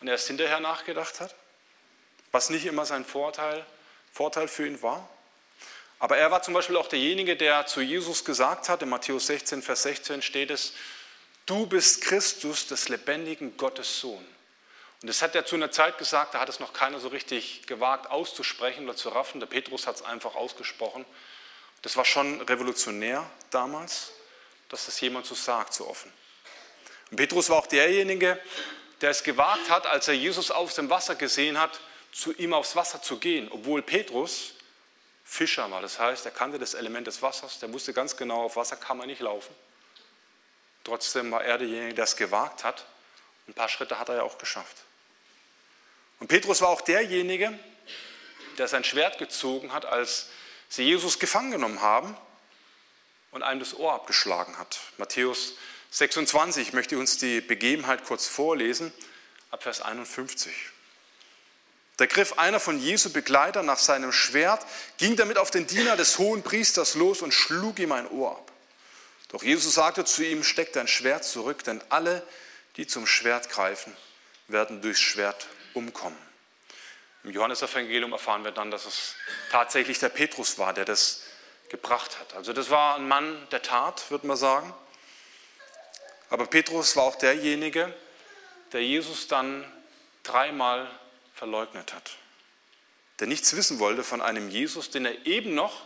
und 0.00 0.06
erst 0.06 0.28
hinterher 0.28 0.60
nachgedacht 0.60 1.20
hat, 1.20 1.34
was 2.32 2.50
nicht 2.50 2.66
immer 2.66 2.86
sein 2.86 3.04
Vorteil, 3.04 3.64
Vorteil 4.12 4.48
für 4.48 4.66
ihn 4.66 4.82
war. 4.82 5.08
Aber 5.98 6.16
er 6.16 6.30
war 6.30 6.42
zum 6.42 6.54
Beispiel 6.54 6.76
auch 6.76 6.88
derjenige, 6.88 7.36
der 7.36 7.66
zu 7.66 7.80
Jesus 7.80 8.24
gesagt 8.24 8.68
hat, 8.68 8.82
in 8.82 8.88
Matthäus 8.88 9.26
16, 9.26 9.62
Vers 9.62 9.82
16 9.82 10.22
steht 10.22 10.50
es, 10.50 10.72
du 11.46 11.66
bist 11.66 12.02
Christus 12.02 12.66
des 12.66 12.88
lebendigen 12.88 13.56
Gottes 13.56 14.00
Sohn. 14.00 14.24
Und 15.02 15.08
das 15.08 15.22
hat 15.22 15.34
er 15.34 15.46
zu 15.46 15.56
einer 15.56 15.70
Zeit 15.70 15.98
gesagt, 15.98 16.34
da 16.34 16.40
hat 16.40 16.48
es 16.48 16.60
noch 16.60 16.72
keiner 16.72 17.00
so 17.00 17.08
richtig 17.08 17.66
gewagt 17.66 18.10
auszusprechen 18.10 18.84
oder 18.84 18.96
zu 18.96 19.08
raffen. 19.10 19.40
Der 19.40 19.46
Petrus 19.46 19.86
hat 19.86 19.96
es 19.96 20.02
einfach 20.02 20.34
ausgesprochen. 20.34 21.04
Das 21.82 21.96
war 21.96 22.04
schon 22.04 22.40
revolutionär 22.42 23.28
damals, 23.50 24.12
dass 24.68 24.86
das 24.86 25.00
jemand 25.00 25.26
so 25.26 25.34
sagt, 25.34 25.72
so 25.72 25.86
offen. 25.86 26.12
Und 27.10 27.16
Petrus 27.16 27.48
war 27.48 27.58
auch 27.58 27.66
derjenige, 27.66 28.38
der 29.00 29.10
es 29.10 29.22
gewagt 29.22 29.70
hat, 29.70 29.86
als 29.86 30.08
er 30.08 30.14
Jesus 30.14 30.50
auf 30.50 30.74
dem 30.74 30.90
Wasser 30.90 31.14
gesehen 31.14 31.58
hat, 31.58 31.80
zu 32.12 32.32
ihm 32.32 32.54
aufs 32.54 32.76
Wasser 32.76 33.02
zu 33.02 33.18
gehen, 33.18 33.48
obwohl 33.50 33.82
Petrus 33.82 34.54
Fischer 35.24 35.70
war. 35.70 35.80
Das 35.80 35.98
heißt, 35.98 36.24
er 36.24 36.32
kannte 36.32 36.58
das 36.58 36.74
Element 36.74 37.06
des 37.06 37.22
Wassers, 37.22 37.60
der 37.60 37.72
wusste 37.72 37.92
ganz 37.92 38.16
genau, 38.16 38.42
auf 38.44 38.56
Wasser 38.56 38.76
kann 38.76 38.96
man 38.96 39.06
nicht 39.06 39.20
laufen. 39.20 39.54
Trotzdem 40.82 41.30
war 41.30 41.44
er 41.44 41.58
derjenige, 41.58 41.94
der 41.94 42.04
es 42.04 42.16
gewagt 42.16 42.64
hat. 42.64 42.86
Ein 43.46 43.54
paar 43.54 43.68
Schritte 43.68 43.98
hat 43.98 44.08
er 44.08 44.16
ja 44.16 44.22
auch 44.22 44.38
geschafft. 44.38 44.76
Und 46.18 46.28
Petrus 46.28 46.60
war 46.60 46.68
auch 46.68 46.80
derjenige, 46.80 47.58
der 48.58 48.68
sein 48.68 48.84
Schwert 48.84 49.18
gezogen 49.18 49.72
hat, 49.72 49.86
als 49.86 50.28
sie 50.68 50.82
Jesus 50.82 51.18
gefangen 51.18 51.50
genommen 51.50 51.80
haben 51.80 52.16
und 53.30 53.42
einem 53.42 53.60
das 53.60 53.74
Ohr 53.74 53.92
abgeschlagen 53.92 54.58
hat. 54.58 54.80
Matthäus 54.98 55.54
26 55.92 56.72
möchte 56.72 56.98
uns 56.98 57.18
die 57.18 57.40
Begebenheit 57.40 58.04
kurz 58.04 58.26
vorlesen, 58.26 58.92
ab 59.50 59.62
Vers 59.62 59.80
51. 59.80 60.52
Da 62.00 62.06
griff 62.06 62.38
einer 62.38 62.60
von 62.60 62.78
Jesu 62.78 63.12
Begleiter 63.12 63.62
nach 63.62 63.76
seinem 63.76 64.10
Schwert, 64.10 64.64
ging 64.96 65.16
damit 65.16 65.36
auf 65.36 65.50
den 65.50 65.66
Diener 65.66 65.98
des 65.98 66.16
hohen 66.16 66.42
Priesters 66.42 66.94
los 66.94 67.20
und 67.20 67.34
schlug 67.34 67.78
ihm 67.78 67.92
ein 67.92 68.08
Ohr 68.08 68.38
ab. 68.38 68.50
Doch 69.28 69.42
Jesus 69.42 69.74
sagte 69.74 70.06
zu 70.06 70.24
ihm, 70.24 70.42
steck 70.42 70.72
dein 70.72 70.88
Schwert 70.88 71.26
zurück, 71.26 71.62
denn 71.62 71.82
alle, 71.90 72.26
die 72.78 72.86
zum 72.86 73.06
Schwert 73.06 73.50
greifen, 73.50 73.94
werden 74.48 74.80
durchs 74.80 75.00
Schwert 75.00 75.46
umkommen. 75.74 76.16
Im 77.22 77.32
Johannesevangelium 77.32 78.12
erfahren 78.12 78.44
wir 78.44 78.52
dann, 78.52 78.70
dass 78.70 78.86
es 78.86 79.14
tatsächlich 79.50 79.98
der 79.98 80.08
Petrus 80.08 80.58
war, 80.58 80.72
der 80.72 80.86
das 80.86 81.24
gebracht 81.68 82.18
hat. 82.18 82.32
Also 82.34 82.54
das 82.54 82.70
war 82.70 82.96
ein 82.96 83.08
Mann 83.08 83.46
der 83.50 83.60
Tat, 83.60 84.10
würde 84.10 84.26
man 84.26 84.38
sagen. 84.38 84.72
Aber 86.30 86.46
Petrus 86.46 86.96
war 86.96 87.02
auch 87.02 87.16
derjenige, 87.16 87.94
der 88.72 88.82
Jesus 88.82 89.28
dann 89.28 89.70
dreimal 90.22 90.90
verleugnet 91.40 91.94
hat. 91.94 92.18
Der 93.18 93.26
nichts 93.26 93.56
wissen 93.56 93.78
wollte 93.78 94.04
von 94.04 94.20
einem 94.20 94.50
Jesus, 94.50 94.90
den 94.90 95.06
er 95.06 95.24
eben 95.24 95.54
noch 95.54 95.84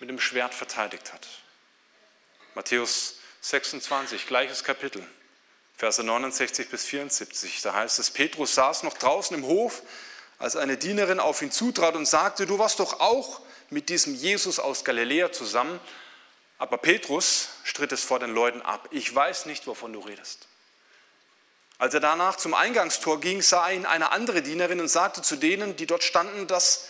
mit 0.00 0.08
dem 0.10 0.18
Schwert 0.18 0.52
verteidigt 0.52 1.12
hat. 1.12 1.28
Matthäus 2.56 3.20
26, 3.40 4.26
gleiches 4.26 4.64
Kapitel, 4.64 5.06
Verse 5.76 6.02
69 6.02 6.70
bis 6.70 6.86
74. 6.86 7.62
Da 7.62 7.72
heißt 7.74 8.00
es, 8.00 8.10
Petrus 8.10 8.56
saß 8.56 8.82
noch 8.82 8.98
draußen 8.98 9.36
im 9.36 9.46
Hof, 9.46 9.82
als 10.38 10.56
eine 10.56 10.76
Dienerin 10.76 11.20
auf 11.20 11.40
ihn 11.40 11.52
zutrat 11.52 11.94
und 11.94 12.06
sagte, 12.06 12.44
du 12.44 12.58
warst 12.58 12.80
doch 12.80 12.98
auch 12.98 13.42
mit 13.70 13.88
diesem 13.90 14.16
Jesus 14.16 14.58
aus 14.58 14.84
Galiläa 14.84 15.30
zusammen. 15.30 15.78
Aber 16.58 16.78
Petrus 16.78 17.50
stritt 17.62 17.92
es 17.92 18.02
vor 18.02 18.18
den 18.18 18.34
Leuten 18.34 18.60
ab. 18.60 18.88
Ich 18.90 19.14
weiß 19.14 19.46
nicht, 19.46 19.68
wovon 19.68 19.92
du 19.92 20.00
redest. 20.00 20.48
Als 21.78 21.94
er 21.94 22.00
danach 22.00 22.36
zum 22.36 22.54
Eingangstor 22.54 23.20
ging, 23.20 23.42
sah 23.42 23.68
ihn 23.70 23.86
eine 23.86 24.12
andere 24.12 24.42
Dienerin 24.42 24.80
und 24.80 24.88
sagte 24.88 25.22
zu 25.22 25.36
denen, 25.36 25.76
die 25.76 25.86
dort 25.86 26.04
standen, 26.04 26.46
dass 26.46 26.88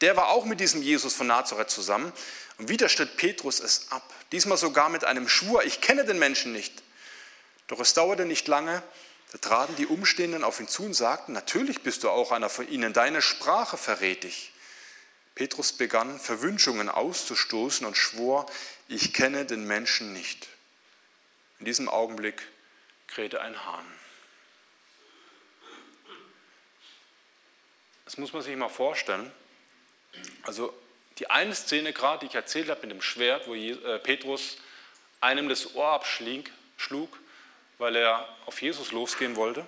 der 0.00 0.16
war 0.16 0.28
auch 0.28 0.44
mit 0.44 0.60
diesem 0.60 0.82
Jesus 0.82 1.14
von 1.14 1.26
Nazareth 1.26 1.70
zusammen. 1.70 2.12
Und 2.58 2.68
wieder 2.68 2.88
stritt 2.88 3.16
Petrus 3.16 3.60
es 3.60 3.90
ab, 3.90 4.02
diesmal 4.32 4.58
sogar 4.58 4.88
mit 4.88 5.04
einem 5.04 5.28
Schwur, 5.28 5.64
ich 5.64 5.80
kenne 5.80 6.04
den 6.04 6.18
Menschen 6.18 6.52
nicht. 6.52 6.82
Doch 7.68 7.80
es 7.80 7.94
dauerte 7.94 8.24
nicht 8.24 8.48
lange, 8.48 8.82
da 9.32 9.38
traten 9.38 9.76
die 9.76 9.86
Umstehenden 9.86 10.42
auf 10.42 10.58
ihn 10.58 10.68
zu 10.68 10.84
und 10.84 10.94
sagten, 10.94 11.32
natürlich 11.32 11.82
bist 11.82 12.02
du 12.02 12.10
auch 12.10 12.32
einer 12.32 12.48
von 12.48 12.68
ihnen, 12.68 12.92
deine 12.92 13.22
Sprache 13.22 13.76
verrät 13.76 14.24
dich. 14.24 14.52
Petrus 15.34 15.72
begann 15.72 16.18
Verwünschungen 16.18 16.88
auszustoßen 16.88 17.86
und 17.86 17.96
schwor, 17.96 18.46
ich 18.88 19.12
kenne 19.12 19.44
den 19.44 19.66
Menschen 19.66 20.12
nicht. 20.12 20.48
In 21.60 21.66
diesem 21.66 21.88
Augenblick 21.88 22.42
krähte 23.06 23.40
ein 23.40 23.64
Hahn. 23.64 23.97
Das 28.08 28.16
muss 28.16 28.32
man 28.32 28.40
sich 28.40 28.56
mal 28.56 28.70
vorstellen. 28.70 29.30
Also 30.44 30.72
die 31.18 31.28
eine 31.28 31.54
Szene 31.54 31.92
gerade, 31.92 32.20
die 32.20 32.26
ich 32.30 32.34
erzählt 32.34 32.70
habe 32.70 32.80
mit 32.80 32.90
dem 32.90 33.02
Schwert, 33.02 33.46
wo 33.46 33.54
äh, 33.54 33.98
Petrus 33.98 34.56
einem 35.20 35.50
das 35.50 35.74
Ohr 35.74 35.90
abschlug, 35.90 37.18
weil 37.76 37.96
er 37.96 38.26
auf 38.46 38.62
Jesus 38.62 38.92
losgehen 38.92 39.36
wollte. 39.36 39.66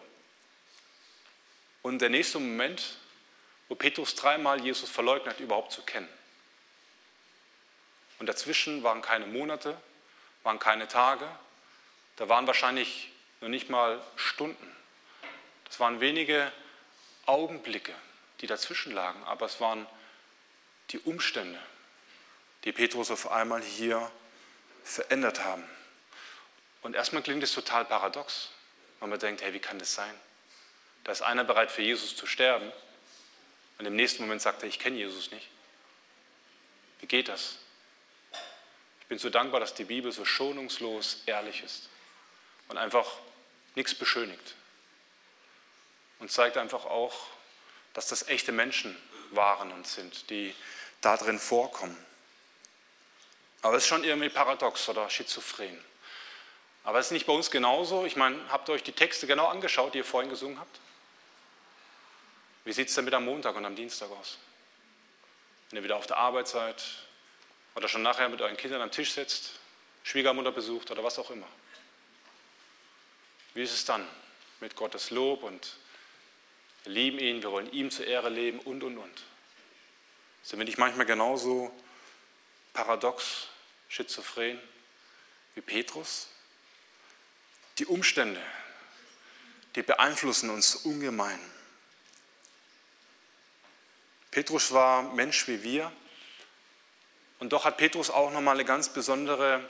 Und 1.82 1.98
der 1.98 2.08
nächste 2.08 2.38
Moment, 2.38 2.96
wo 3.68 3.74
Petrus 3.74 4.14
dreimal 4.14 4.64
Jesus 4.64 4.88
verleugnet, 4.88 5.38
überhaupt 5.38 5.72
zu 5.72 5.82
kennen. 5.82 6.08
Und 8.20 8.26
dazwischen 8.26 8.82
waren 8.82 9.02
keine 9.02 9.26
Monate, 9.26 9.76
waren 10.44 10.58
keine 10.58 10.88
Tage, 10.88 11.28
da 12.16 12.30
waren 12.30 12.46
wahrscheinlich 12.46 13.12
noch 13.42 13.50
nicht 13.50 13.68
mal 13.68 14.00
Stunden. 14.16 14.74
Das 15.66 15.78
waren 15.78 16.00
wenige 16.00 16.50
Augenblicke 17.26 17.94
die 18.40 18.46
dazwischen 18.46 18.92
lagen, 18.92 19.22
aber 19.24 19.46
es 19.46 19.60
waren 19.60 19.86
die 20.90 20.98
Umstände, 20.98 21.60
die 22.64 22.72
Petrus 22.72 23.10
auf 23.10 23.30
einmal 23.30 23.62
hier 23.62 24.10
verändert 24.84 25.44
haben. 25.44 25.64
Und 26.82 26.94
erstmal 26.94 27.22
klingt 27.22 27.42
es 27.42 27.52
total 27.52 27.84
paradox, 27.84 28.50
weil 28.98 29.08
man 29.08 29.18
denkt, 29.18 29.42
hey, 29.42 29.52
wie 29.52 29.60
kann 29.60 29.78
das 29.78 29.94
sein? 29.94 30.14
Da 31.04 31.12
ist 31.12 31.22
einer 31.22 31.44
bereit 31.44 31.70
für 31.70 31.82
Jesus 31.82 32.16
zu 32.16 32.26
sterben 32.26 32.72
und 33.78 33.86
im 33.86 33.96
nächsten 33.96 34.22
Moment 34.22 34.42
sagt 34.42 34.62
er, 34.62 34.68
ich 34.68 34.78
kenne 34.78 34.96
Jesus 34.96 35.30
nicht. 35.30 35.48
Wie 37.00 37.06
geht 37.06 37.28
das? 37.28 37.56
Ich 39.00 39.06
bin 39.06 39.18
so 39.18 39.30
dankbar, 39.30 39.60
dass 39.60 39.74
die 39.74 39.84
Bibel 39.84 40.12
so 40.12 40.24
schonungslos 40.24 41.22
ehrlich 41.26 41.62
ist 41.62 41.88
und 42.68 42.76
einfach 42.76 43.06
nichts 43.74 43.94
beschönigt 43.94 44.54
und 46.18 46.30
zeigt 46.30 46.56
einfach 46.56 46.84
auch, 46.84 47.26
dass 47.94 48.08
das 48.08 48.28
echte 48.28 48.52
Menschen 48.52 48.96
waren 49.30 49.72
und 49.72 49.86
sind, 49.86 50.30
die 50.30 50.54
da 51.00 51.16
drin 51.16 51.38
vorkommen. 51.38 51.96
Aber 53.62 53.76
es 53.76 53.84
ist 53.84 53.88
schon 53.88 54.04
irgendwie 54.04 54.28
paradox 54.28 54.88
oder 54.88 55.08
schizophren. 55.10 55.78
Aber 56.84 56.98
es 56.98 57.06
ist 57.06 57.12
nicht 57.12 57.26
bei 57.26 57.32
uns 57.32 57.50
genauso. 57.50 58.04
Ich 58.06 58.16
meine, 58.16 58.38
habt 58.48 58.68
ihr 58.68 58.72
euch 58.72 58.82
die 58.82 58.92
Texte 58.92 59.26
genau 59.26 59.46
angeschaut, 59.46 59.94
die 59.94 59.98
ihr 59.98 60.04
vorhin 60.04 60.30
gesungen 60.30 60.58
habt? 60.58 60.80
Wie 62.64 62.72
sieht 62.72 62.88
es 62.88 62.94
denn 62.94 63.04
mit 63.04 63.14
am 63.14 63.24
Montag 63.24 63.56
und 63.56 63.64
am 63.64 63.76
Dienstag 63.76 64.10
aus? 64.10 64.38
Wenn 65.68 65.78
ihr 65.78 65.84
wieder 65.84 65.96
auf 65.96 66.06
der 66.06 66.16
Arbeit 66.16 66.48
seid 66.48 66.82
oder 67.74 67.88
schon 67.88 68.02
nachher 68.02 68.28
mit 68.28 68.40
euren 68.40 68.56
Kindern 68.56 68.80
am 68.80 68.90
Tisch 68.90 69.12
sitzt, 69.12 69.52
Schwiegermutter 70.02 70.52
besucht 70.52 70.90
oder 70.90 71.04
was 71.04 71.18
auch 71.18 71.30
immer. 71.30 71.46
Wie 73.54 73.62
ist 73.62 73.72
es 73.72 73.84
dann 73.84 74.06
mit 74.60 74.76
Gottes 74.76 75.10
Lob 75.10 75.42
und 75.42 75.76
wir 76.84 76.92
lieben 76.92 77.18
ihn, 77.18 77.42
wir 77.42 77.50
wollen 77.50 77.72
ihm 77.72 77.90
zur 77.90 78.06
Ehre 78.06 78.28
leben 78.28 78.58
und, 78.60 78.82
und, 78.82 78.98
und. 78.98 79.22
Sind 80.42 80.58
wir 80.58 80.64
nicht 80.64 80.78
manchmal 80.78 81.06
genauso 81.06 81.70
paradox, 82.72 83.48
schizophren 83.88 84.58
wie 85.54 85.60
Petrus? 85.60 86.28
Die 87.78 87.86
Umstände, 87.86 88.40
die 89.74 89.82
beeinflussen 89.82 90.50
uns 90.50 90.76
ungemein. 90.76 91.40
Petrus 94.30 94.72
war 94.72 95.02
Mensch 95.02 95.48
wie 95.48 95.62
wir 95.62 95.92
und 97.40 97.52
doch 97.52 97.64
hat 97.64 97.78
Petrus 97.78 98.10
auch 98.10 98.30
nochmal 98.30 98.54
eine 98.54 98.64
ganz 98.64 98.90
besondere 98.90 99.68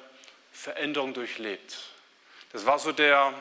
Veränderung 0.52 1.14
durchlebt. 1.14 1.78
Das 2.52 2.66
war 2.66 2.78
so 2.78 2.92
der, 2.92 3.32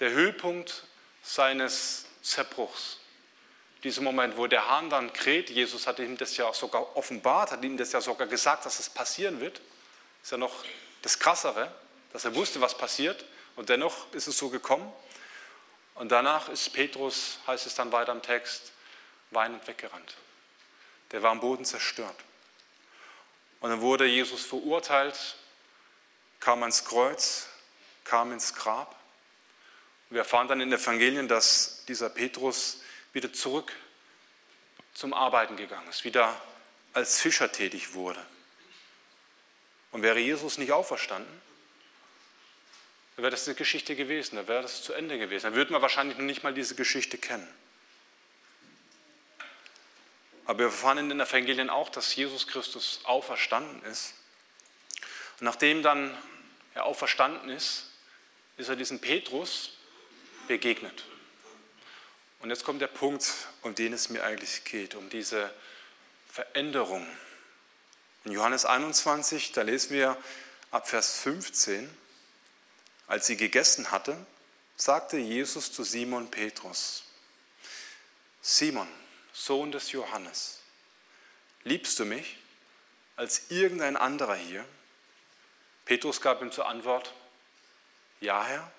der 0.00 0.10
Höhepunkt 0.10 0.84
seines 1.22 2.06
Zerbruchs. 2.22 2.98
Dieser 3.84 4.02
Moment, 4.02 4.36
wo 4.36 4.46
der 4.46 4.68
Hahn 4.68 4.90
dann 4.90 5.12
kräht, 5.12 5.50
Jesus 5.50 5.86
hat 5.86 5.98
ihm 5.98 6.16
das 6.16 6.36
ja 6.36 6.52
sogar 6.52 6.96
offenbart, 6.96 7.50
hat 7.50 7.64
ihm 7.64 7.76
das 7.76 7.92
ja 7.92 8.00
sogar 8.00 8.28
gesagt, 8.28 8.64
dass 8.64 8.78
es 8.78 8.88
passieren 8.88 9.40
wird. 9.40 9.60
Ist 10.22 10.30
ja 10.30 10.38
noch 10.38 10.64
das 11.02 11.18
Krassere, 11.18 11.74
dass 12.12 12.24
er 12.24 12.34
wusste, 12.34 12.60
was 12.60 12.78
passiert. 12.78 13.24
Und 13.56 13.68
dennoch 13.68 14.12
ist 14.12 14.28
es 14.28 14.38
so 14.38 14.50
gekommen. 14.50 14.92
Und 15.94 16.10
danach 16.10 16.48
ist 16.48 16.72
Petrus, 16.72 17.38
heißt 17.46 17.66
es 17.66 17.74
dann 17.74 17.92
weiter 17.92 18.12
im 18.12 18.22
Text, 18.22 18.72
weinend 19.30 19.66
weggerannt. 19.66 20.16
Der 21.10 21.22
war 21.22 21.32
am 21.32 21.40
Boden 21.40 21.64
zerstört. 21.64 22.16
Und 23.60 23.70
dann 23.70 23.80
wurde 23.80 24.06
Jesus 24.06 24.44
verurteilt, 24.44 25.36
kam 26.40 26.62
ans 26.62 26.84
Kreuz, 26.84 27.48
kam 28.04 28.32
ins 28.32 28.54
Grab. 28.54 28.96
Wir 30.12 30.18
erfahren 30.18 30.46
dann 30.46 30.60
in 30.60 30.68
den 30.68 30.78
Evangelien, 30.78 31.26
dass 31.26 31.86
dieser 31.88 32.10
Petrus 32.10 32.82
wieder 33.14 33.32
zurück 33.32 33.72
zum 34.92 35.14
Arbeiten 35.14 35.56
gegangen 35.56 35.88
ist, 35.88 36.04
wieder 36.04 36.38
als 36.92 37.18
Fischer 37.18 37.50
tätig 37.50 37.94
wurde. 37.94 38.22
Und 39.90 40.02
wäre 40.02 40.18
Jesus 40.18 40.58
nicht 40.58 40.70
auferstanden, 40.70 41.40
dann 43.16 43.22
wäre 43.22 43.30
das 43.30 43.46
eine 43.48 43.54
Geschichte 43.54 43.96
gewesen, 43.96 44.36
dann 44.36 44.48
wäre 44.48 44.60
das 44.60 44.82
zu 44.82 44.92
Ende 44.92 45.18
gewesen. 45.18 45.44
Dann 45.44 45.54
würden 45.54 45.70
wir 45.70 45.80
wahrscheinlich 45.80 46.18
noch 46.18 46.26
nicht 46.26 46.42
mal 46.42 46.52
diese 46.52 46.74
Geschichte 46.74 47.16
kennen. 47.16 47.48
Aber 50.44 50.58
wir 50.58 50.66
erfahren 50.66 50.98
in 50.98 51.08
den 51.08 51.20
Evangelien 51.20 51.70
auch, 51.70 51.88
dass 51.88 52.14
Jesus 52.14 52.46
Christus 52.46 53.00
auferstanden 53.04 53.82
ist. 53.90 54.12
Und 55.40 55.46
nachdem 55.46 55.82
dann 55.82 56.14
er 56.74 56.84
auferstanden 56.84 57.48
ist, 57.48 57.92
ist 58.58 58.68
er 58.68 58.76
diesem 58.76 59.00
Petrus 59.00 59.78
begegnet. 60.48 61.04
Und 62.40 62.50
jetzt 62.50 62.64
kommt 62.64 62.80
der 62.80 62.88
Punkt, 62.88 63.24
um 63.62 63.74
den 63.74 63.92
es 63.92 64.08
mir 64.08 64.24
eigentlich 64.24 64.64
geht, 64.64 64.94
um 64.94 65.08
diese 65.10 65.52
Veränderung. 66.28 67.06
In 68.24 68.32
Johannes 68.32 68.64
21, 68.64 69.52
da 69.52 69.62
lesen 69.62 69.90
wir 69.90 70.16
ab 70.70 70.88
Vers 70.88 71.18
15, 71.18 71.88
als 73.06 73.26
sie 73.26 73.36
gegessen 73.36 73.90
hatte, 73.90 74.16
sagte 74.76 75.18
Jesus 75.18 75.72
zu 75.72 75.84
Simon 75.84 76.30
Petrus, 76.30 77.04
Simon, 78.40 78.88
Sohn 79.32 79.70
des 79.70 79.92
Johannes, 79.92 80.60
liebst 81.64 81.98
du 81.98 82.04
mich 82.04 82.38
als 83.16 83.50
irgendein 83.50 83.96
anderer 83.96 84.34
hier? 84.34 84.64
Petrus 85.84 86.20
gab 86.20 86.42
ihm 86.42 86.50
zur 86.50 86.66
Antwort, 86.66 87.12
ja 88.20 88.44
Herr, 88.44 88.72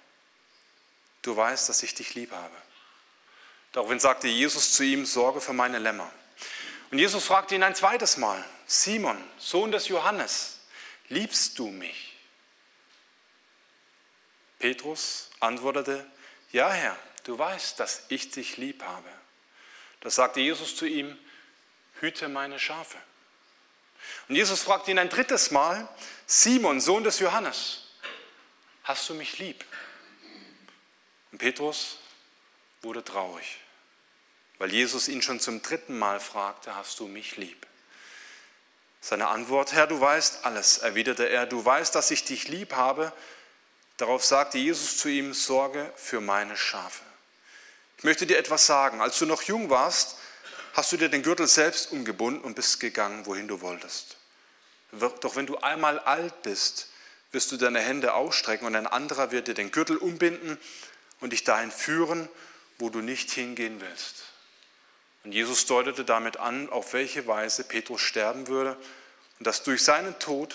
du 1.24 1.36
weißt, 1.36 1.68
dass 1.68 1.82
ich 1.82 1.96
dich 1.96 2.14
lieb 2.14 2.32
habe. 2.32 2.56
Daraufhin 3.72 4.00
sagte 4.00 4.28
Jesus 4.28 4.74
zu 4.74 4.84
ihm, 4.84 5.06
sorge 5.06 5.42
für 5.42 5.54
meine 5.54 5.80
Lämmer. 5.80 6.12
Und 6.92 7.00
Jesus 7.00 7.26
fragte 7.26 7.56
ihn 7.56 7.64
ein 7.64 7.74
zweites 7.74 8.18
Mal, 8.18 8.44
Simon, 8.68 9.18
Sohn 9.40 9.72
des 9.72 9.88
Johannes, 9.88 10.60
liebst 11.10 11.58
du 11.58 11.70
mich? 11.70 12.16
Petrus 14.60 15.32
antwortete, 15.40 16.06
ja 16.52 16.72
Herr, 16.72 16.96
du 17.24 17.38
weißt, 17.38 17.80
dass 17.80 18.04
ich 18.10 18.30
dich 18.30 18.58
lieb 18.58 18.84
habe. 18.84 19.10
Da 20.02 20.10
sagte 20.10 20.40
Jesus 20.40 20.76
zu 20.76 20.86
ihm, 20.86 21.18
hüte 22.00 22.28
meine 22.28 22.60
Schafe. 22.60 22.98
Und 24.28 24.36
Jesus 24.36 24.62
fragte 24.62 24.92
ihn 24.92 25.00
ein 25.00 25.10
drittes 25.10 25.52
Mal, 25.52 25.88
Simon, 26.28 26.80
Sohn 26.80 27.04
des 27.04 27.20
Johannes, 27.20 27.88
hast 28.84 29.10
du 29.10 29.16
mich 29.16 29.40
lieb? 29.40 29.66
Und 31.34 31.40
Petrus 31.40 31.98
wurde 32.84 33.04
traurig, 33.04 33.58
weil 34.60 34.72
Jesus 34.72 35.08
ihn 35.08 35.24
schon 35.24 35.40
zum 35.40 35.64
dritten 35.64 35.98
Mal 35.98 36.20
fragte, 36.20 36.76
hast 36.76 37.00
du 37.00 37.08
mich 37.08 37.38
lieb? 37.38 37.66
Seine 39.02 39.30
Antwort, 39.30 39.74
Herr, 39.74 39.88
du 39.88 40.00
weißt 40.00 40.46
alles, 40.46 40.78
erwiderte 40.78 41.28
er, 41.28 41.48
du 41.48 41.66
weißt, 41.66 41.96
dass 41.96 42.12
ich 42.12 42.24
dich 42.24 42.50
lieb 42.50 42.74
habe. 42.74 43.12
Darauf 43.98 44.24
sagte 44.24 44.60
Jesus 44.60 44.98
zu 44.98 45.10
ihm, 45.10 45.34
sorge 45.34 45.92
für 45.96 46.22
meine 46.22 46.56
Schafe. 46.56 47.04
Ich 47.98 48.04
möchte 48.04 48.28
dir 48.28 48.38
etwas 48.38 48.68
sagen. 48.68 49.02
Als 49.02 49.18
du 49.18 49.26
noch 49.26 49.42
jung 49.42 49.72
warst, 49.72 50.18
hast 50.74 50.92
du 50.92 50.98
dir 50.98 51.10
den 51.10 51.24
Gürtel 51.24 51.48
selbst 51.48 51.92
umgebunden 51.92 52.44
und 52.44 52.54
bist 52.54 52.80
gegangen, 52.80 53.26
wohin 53.26 53.48
du 53.48 53.62
wolltest. 53.62 54.18
Doch 54.92 55.36
wenn 55.36 55.48
du 55.48 55.58
einmal 55.58 55.98
alt 55.98 56.44
bist, 56.44 56.90
wirst 57.32 57.52
du 57.52 57.58
deine 57.58 57.80
Hände 57.80 58.14
ausstrecken 58.14 58.68
und 58.68 58.76
ein 58.76 58.86
anderer 58.86 59.32
wird 59.32 59.48
dir 59.48 59.56
den 59.56 59.72
Gürtel 59.72 59.98
umbinden 59.98 60.60
und 61.24 61.30
dich 61.30 61.46
dahin 61.46 61.72
führen, 61.72 62.28
wo 62.80 62.90
du 62.90 63.00
nicht 63.00 63.32
hingehen 63.32 63.80
willst. 63.80 64.26
Und 65.24 65.32
Jesus 65.32 65.66
deutete 65.66 66.04
damit 66.04 66.36
an, 66.36 66.70
auf 66.70 66.92
welche 66.92 67.26
Weise 67.28 67.64
Petrus 67.64 68.02
sterben 68.02 68.48
würde 68.48 68.76
und 69.40 69.48
dass 69.48 69.64
durch 69.64 69.82
seinen 69.86 70.20
Tod 70.20 70.54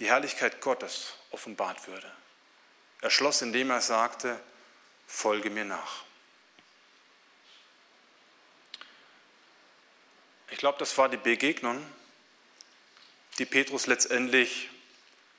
die 0.00 0.08
Herrlichkeit 0.08 0.60
Gottes 0.60 1.14
offenbart 1.30 1.86
würde. 1.86 2.10
Er 3.02 3.10
schloss, 3.10 3.40
indem 3.40 3.70
er 3.70 3.80
sagte, 3.80 4.40
folge 5.06 5.48
mir 5.48 5.64
nach. 5.64 6.02
Ich 10.50 10.58
glaube, 10.58 10.78
das 10.80 10.98
war 10.98 11.08
die 11.08 11.18
Begegnung, 11.18 11.86
die 13.38 13.46
Petrus 13.46 13.86
letztendlich 13.86 14.70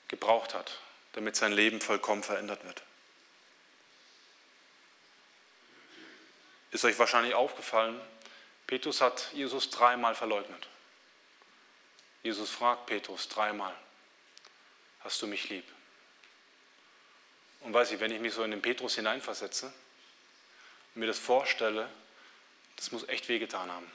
gebraucht 0.07 0.53
hat, 0.53 0.79
damit 1.11 1.35
sein 1.35 1.51
Leben 1.51 1.81
vollkommen 1.81 2.23
verändert 2.23 2.63
wird. 2.63 2.81
Ist 6.71 6.85
euch 6.85 6.97
wahrscheinlich 6.97 7.33
aufgefallen, 7.33 7.99
Petrus 8.65 9.01
hat 9.01 9.31
Jesus 9.33 9.69
dreimal 9.69 10.15
verleugnet. 10.15 10.67
Jesus 12.23 12.49
fragt 12.49 12.85
Petrus 12.85 13.27
dreimal, 13.27 13.75
hast 15.01 15.21
du 15.21 15.27
mich 15.27 15.49
lieb? 15.49 15.65
Und 17.61 17.73
weiß 17.73 17.91
ich, 17.91 17.99
wenn 17.99 18.11
ich 18.11 18.21
mich 18.21 18.33
so 18.33 18.43
in 18.43 18.51
den 18.51 18.61
Petrus 18.61 18.95
hineinversetze 18.95 19.67
und 20.95 20.99
mir 20.99 21.07
das 21.07 21.19
vorstelle, 21.19 21.89
das 22.77 22.91
muss 22.91 23.07
echt 23.09 23.27
wehgetan 23.27 23.69
haben. 23.69 23.91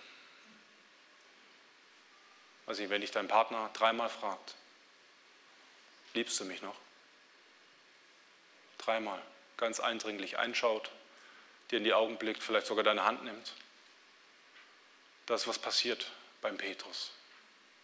Weiß 2.66 2.78
ich, 2.80 2.90
wenn 2.90 3.00
dich 3.00 3.10
dein 3.12 3.28
Partner 3.28 3.70
dreimal 3.72 4.08
fragt, 4.08 4.54
liebst 6.14 6.38
du 6.40 6.44
mich 6.44 6.62
noch? 6.62 6.76
Dreimal, 8.78 9.22
ganz 9.56 9.80
eindringlich 9.80 10.38
einschaut, 10.38 10.90
dir 11.70 11.79
in 11.79 11.85
die 11.85 11.94
Augen 11.94 12.16
blickt, 12.16 12.42
vielleicht 12.42 12.66
sogar 12.66 12.85
deine 12.85 13.05
Hand 13.05 13.24
nimmt. 13.24 13.55
Das 15.26 15.42
ist 15.42 15.48
was 15.48 15.59
passiert 15.59 16.11
beim 16.40 16.57
Petrus, 16.57 17.11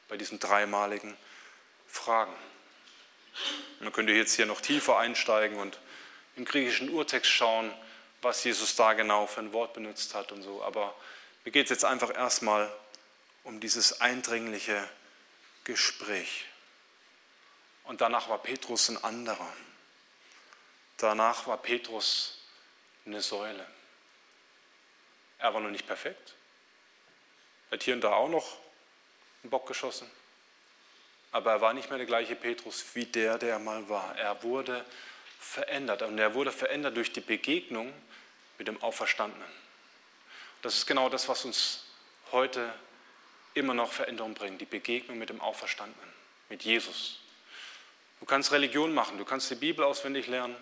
bei 0.09 0.16
diesen 0.16 0.38
dreimaligen 0.38 1.16
Fragen. 1.88 2.35
Man 3.81 3.92
könnte 3.92 4.12
jetzt 4.12 4.35
hier 4.37 4.47
noch 4.47 4.61
tiefer 4.61 4.99
einsteigen 4.99 5.59
und 5.59 5.79
im 6.37 6.45
griechischen 6.45 6.90
Urtext 6.90 7.31
schauen, 7.31 7.73
was 8.21 8.45
Jesus 8.45 8.77
da 8.77 8.92
genau 8.92 9.27
für 9.27 9.40
ein 9.40 9.53
Wort 9.53 9.75
benutzt 9.75 10.14
hat 10.14 10.33
und 10.33 10.42
so. 10.42 10.62
Aber 10.62 10.95
mir 11.45 11.51
geht 11.51 11.64
es 11.66 11.71
jetzt 11.71 11.85
einfach 11.85 12.14
erstmal 12.14 12.73
um 13.42 13.59
dieses 13.59 14.01
eindringliche 14.01 14.88
Gespräch. 15.64 16.45
Und 17.85 18.01
danach 18.01 18.29
war 18.29 18.38
Petrus 18.38 18.88
ein 18.88 19.03
anderer. 19.03 19.53
Danach 20.99 21.49
war 21.49 21.59
Petrus 21.59 22.41
eine 23.07 23.21
Säule. 23.21 23.67
Er 25.38 25.53
war 25.53 25.61
noch 25.61 25.71
nicht 25.71 25.87
perfekt. 25.87 26.35
Er 27.71 27.77
hat 27.77 27.83
hier 27.83 27.95
und 27.95 28.03
da 28.03 28.12
auch 28.12 28.29
noch 28.29 28.59
einen 29.43 29.51
Bock 29.51 29.67
geschossen. 29.67 30.11
Aber 31.33 31.53
er 31.53 31.61
war 31.61 31.73
nicht 31.73 31.88
mehr 31.88 31.99
der 31.99 32.07
gleiche 32.07 32.37
Petrus 32.37 32.85
wie 32.95 33.07
der, 33.07 33.38
der 33.38 33.59
mal 33.59 33.88
war. 33.88 34.17
Er 34.17 34.43
wurde 34.43 34.85
verändert. 35.41 36.03
Und 36.03 36.19
er 36.19 36.35
wurde 36.35 36.53
verändert 36.53 36.97
durch 36.97 37.12
die 37.12 37.21
Begegnung 37.21 37.93
mit 38.59 38.69
dem 38.69 38.81
Auferstandenen. 38.83 39.49
Das 40.61 40.77
ist 40.77 40.87
genau 40.87 41.09
das, 41.09 41.29
was 41.29 41.45
uns 41.45 41.87
heute 42.31 42.73
immer 43.55 43.75
noch 43.75 43.93
Veränderung 43.93 44.35
bringt. 44.35 44.61
Die 44.61 44.67
Begegnung 44.67 45.19
mit 45.19 45.31
dem 45.31 45.41
Auferstandenen, 45.41 46.12
mit 46.49 46.62
Jesus. 46.62 47.19
Du 48.21 48.27
kannst 48.27 48.53
Religion 48.53 48.95
machen, 48.95 49.19
du 49.19 49.25
kannst 49.25 49.51
die 49.51 49.57
Bibel 49.57 49.85
auswendig 49.85 50.29
lernen, 50.29 50.57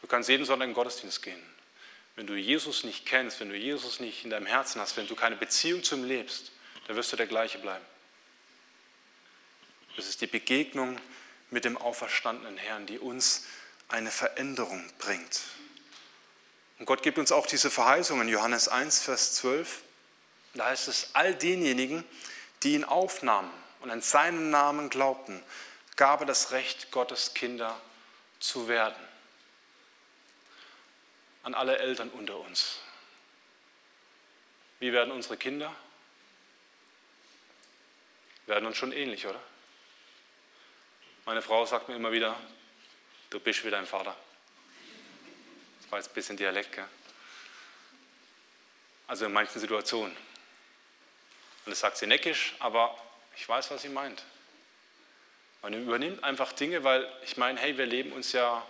du 0.00 0.06
kannst 0.06 0.30
jeden 0.30 0.46
Sonntag 0.46 0.64
in 0.64 0.70
den 0.70 0.74
Gottesdienst 0.74 1.22
gehen. 1.22 1.57
Wenn 2.18 2.26
du 2.26 2.34
Jesus 2.34 2.82
nicht 2.82 3.06
kennst, 3.06 3.38
wenn 3.38 3.48
du 3.48 3.56
Jesus 3.56 4.00
nicht 4.00 4.24
in 4.24 4.30
deinem 4.30 4.46
Herzen 4.46 4.80
hast, 4.80 4.96
wenn 4.96 5.06
du 5.06 5.14
keine 5.14 5.36
Beziehung 5.36 5.84
zu 5.84 5.94
ihm 5.94 6.02
lebst, 6.02 6.50
dann 6.88 6.96
wirst 6.96 7.12
du 7.12 7.16
der 7.16 7.28
gleiche 7.28 7.60
bleiben. 7.60 7.84
Es 9.96 10.08
ist 10.08 10.20
die 10.20 10.26
Begegnung 10.26 11.00
mit 11.50 11.64
dem 11.64 11.76
auferstandenen 11.76 12.56
Herrn, 12.58 12.86
die 12.86 12.98
uns 12.98 13.46
eine 13.86 14.10
Veränderung 14.10 14.84
bringt. 14.98 15.42
Und 16.80 16.86
Gott 16.86 17.04
gibt 17.04 17.18
uns 17.18 17.30
auch 17.30 17.46
diese 17.46 17.70
Verheißung 17.70 18.20
in 18.20 18.28
Johannes 18.28 18.66
1, 18.66 19.00
Vers 19.00 19.34
12. 19.36 19.82
Da 20.54 20.64
heißt 20.64 20.88
es, 20.88 21.10
all 21.12 21.36
denjenigen, 21.36 22.02
die 22.64 22.74
ihn 22.74 22.82
aufnahmen 22.82 23.52
und 23.78 23.92
an 23.92 24.00
seinen 24.00 24.50
Namen 24.50 24.90
glaubten, 24.90 25.40
gab 25.94 26.18
er 26.18 26.26
das 26.26 26.50
Recht, 26.50 26.90
Gottes 26.90 27.34
Kinder 27.34 27.80
zu 28.40 28.66
werden. 28.66 28.96
An 31.48 31.54
alle 31.54 31.78
Eltern 31.78 32.10
unter 32.10 32.36
uns. 32.36 32.78
Wie 34.80 34.92
werden 34.92 35.10
unsere 35.10 35.38
Kinder? 35.38 35.74
Werden 38.44 38.66
uns 38.66 38.76
schon 38.76 38.92
ähnlich, 38.92 39.26
oder? 39.26 39.40
Meine 41.24 41.40
Frau 41.40 41.64
sagt 41.64 41.88
mir 41.88 41.96
immer 41.96 42.12
wieder, 42.12 42.38
du 43.30 43.40
bist 43.40 43.64
wie 43.64 43.70
dein 43.70 43.86
Vater. 43.86 44.14
Das 45.80 45.90
war 45.90 45.98
jetzt 45.98 46.10
ein 46.10 46.14
bisschen 46.14 46.36
Dialekt, 46.36 46.72
gell? 46.72 46.86
Also 49.06 49.24
in 49.24 49.32
manchen 49.32 49.58
Situationen. 49.58 50.14
Und 51.64 51.70
das 51.70 51.80
sagt 51.80 51.96
sie 51.96 52.06
neckisch, 52.06 52.56
aber 52.58 52.94
ich 53.36 53.48
weiß, 53.48 53.70
was 53.70 53.80
sie 53.80 53.88
meint. 53.88 54.22
Man 55.62 55.72
übernimmt 55.72 56.22
einfach 56.22 56.52
Dinge, 56.52 56.84
weil 56.84 57.10
ich 57.22 57.38
meine, 57.38 57.58
hey, 57.58 57.78
wir 57.78 57.86
leben 57.86 58.12
uns 58.12 58.32
ja 58.32 58.66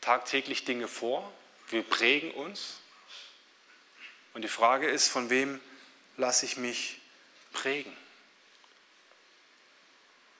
tagtäglich 0.00 0.64
Dinge 0.64 0.86
vor, 0.86 1.32
wir 1.68 1.82
prägen 1.82 2.30
uns. 2.32 2.80
Und 4.32 4.42
die 4.42 4.48
Frage 4.48 4.88
ist, 4.88 5.08
von 5.08 5.30
wem 5.30 5.60
lasse 6.16 6.46
ich 6.46 6.56
mich 6.56 7.00
prägen? 7.52 7.96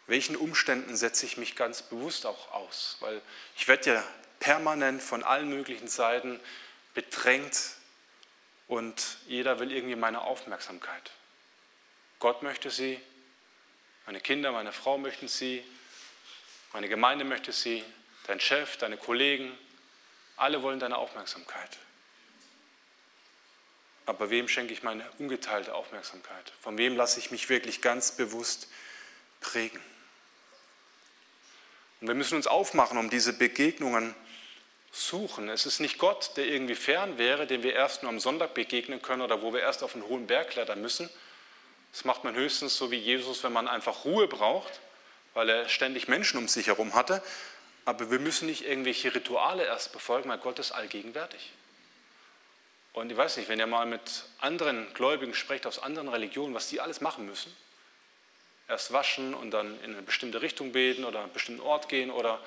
Welchen 0.06 0.36
Umständen 0.36 0.96
setze 0.96 1.24
ich 1.24 1.36
mich 1.36 1.56
ganz 1.56 1.82
bewusst 1.82 2.26
auch 2.26 2.52
aus? 2.52 2.98
Weil 3.00 3.22
ich 3.56 3.68
werde 3.68 3.94
ja 3.94 4.04
permanent 4.38 5.02
von 5.02 5.22
allen 5.22 5.48
möglichen 5.48 5.88
Seiten 5.88 6.38
bedrängt 6.92 7.58
und 8.68 9.18
jeder 9.26 9.58
will 9.60 9.72
irgendwie 9.72 9.96
meine 9.96 10.20
Aufmerksamkeit. 10.20 11.12
Gott 12.18 12.42
möchte 12.42 12.70
sie, 12.70 13.00
meine 14.06 14.20
Kinder, 14.20 14.52
meine 14.52 14.72
Frau 14.72 14.98
möchten 14.98 15.28
sie, 15.28 15.64
meine 16.72 16.88
Gemeinde 16.88 17.24
möchte 17.24 17.52
sie, 17.52 17.84
dein 18.26 18.40
Chef, 18.40 18.76
deine 18.76 18.96
Kollegen, 18.96 19.56
alle 20.36 20.62
wollen 20.62 20.80
deine 20.80 20.96
Aufmerksamkeit. 20.98 21.78
Aber 24.06 24.30
wem 24.30 24.48
schenke 24.48 24.72
ich 24.72 24.82
meine 24.82 25.04
ungeteilte 25.18 25.74
Aufmerksamkeit? 25.74 26.52
Von 26.60 26.76
wem 26.76 26.96
lasse 26.96 27.18
ich 27.18 27.30
mich 27.30 27.48
wirklich 27.48 27.80
ganz 27.80 28.12
bewusst 28.12 28.68
prägen? 29.40 29.80
Und 32.00 32.08
wir 32.08 32.14
müssen 32.14 32.36
uns 32.36 32.46
aufmachen, 32.46 32.98
um 32.98 33.08
diese 33.08 33.32
Begegnungen 33.32 34.14
suchen. 34.92 35.48
Es 35.48 35.64
ist 35.64 35.80
nicht 35.80 35.98
Gott, 35.98 36.36
der 36.36 36.46
irgendwie 36.46 36.74
fern 36.74 37.16
wäre, 37.16 37.46
dem 37.46 37.62
wir 37.62 37.72
erst 37.72 38.02
nur 38.02 38.10
am 38.10 38.20
Sonntag 38.20 38.54
begegnen 38.54 39.00
können 39.00 39.22
oder 39.22 39.42
wo 39.42 39.52
wir 39.52 39.60
erst 39.60 39.82
auf 39.82 39.94
einen 39.94 40.06
hohen 40.06 40.26
Berg 40.26 40.50
klettern 40.50 40.82
müssen. 40.82 41.08
Das 41.92 42.04
macht 42.04 42.24
man 42.24 42.34
höchstens 42.34 42.76
so 42.76 42.90
wie 42.90 42.98
Jesus, 42.98 43.42
wenn 43.42 43.52
man 43.52 43.68
einfach 43.68 44.04
Ruhe 44.04 44.28
braucht, 44.28 44.80
weil 45.32 45.48
er 45.48 45.68
ständig 45.68 46.06
Menschen 46.06 46.38
um 46.38 46.46
sich 46.46 46.66
herum 46.66 46.94
hatte. 46.94 47.22
Aber 47.84 48.10
wir 48.10 48.18
müssen 48.18 48.46
nicht 48.46 48.64
irgendwelche 48.64 49.14
Rituale 49.14 49.64
erst 49.64 49.92
befolgen, 49.92 50.30
weil 50.30 50.38
Gott 50.38 50.58
ist 50.58 50.72
allgegenwärtig. 50.72 51.52
Und 52.94 53.10
ich 53.10 53.16
weiß 53.16 53.36
nicht, 53.36 53.48
wenn 53.48 53.58
ihr 53.58 53.66
mal 53.66 53.86
mit 53.86 54.24
anderen 54.38 54.92
Gläubigen 54.94 55.34
sprecht 55.34 55.66
aus 55.66 55.80
anderen 55.80 56.08
Religionen, 56.08 56.54
was 56.54 56.68
die 56.68 56.80
alles 56.80 57.00
machen 57.00 57.26
müssen, 57.26 57.54
erst 58.68 58.92
waschen 58.92 59.34
und 59.34 59.50
dann 59.50 59.78
in 59.82 59.92
eine 59.92 60.02
bestimmte 60.02 60.40
Richtung 60.40 60.72
beten 60.72 61.04
oder 61.04 61.18
an 61.18 61.24
einen 61.24 61.32
bestimmten 61.32 61.60
Ort 61.60 61.88
gehen 61.88 62.10
oder 62.10 62.40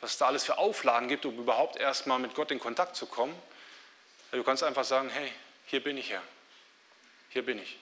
was 0.00 0.12
es 0.12 0.18
da 0.18 0.26
alles 0.26 0.44
für 0.44 0.58
Auflagen 0.58 1.08
gibt, 1.08 1.24
um 1.24 1.38
überhaupt 1.38 1.76
erst 1.76 2.08
mal 2.08 2.18
mit 2.18 2.34
Gott 2.34 2.50
in 2.50 2.58
Kontakt 2.58 2.96
zu 2.96 3.06
kommen. 3.06 3.40
Du 4.32 4.42
kannst 4.42 4.64
einfach 4.64 4.84
sagen, 4.84 5.08
hey, 5.08 5.32
hier 5.66 5.82
bin 5.82 5.96
ich 5.96 6.10
Herr, 6.10 6.22
hier 7.30 7.44
bin 7.44 7.58
ich. 7.58 7.78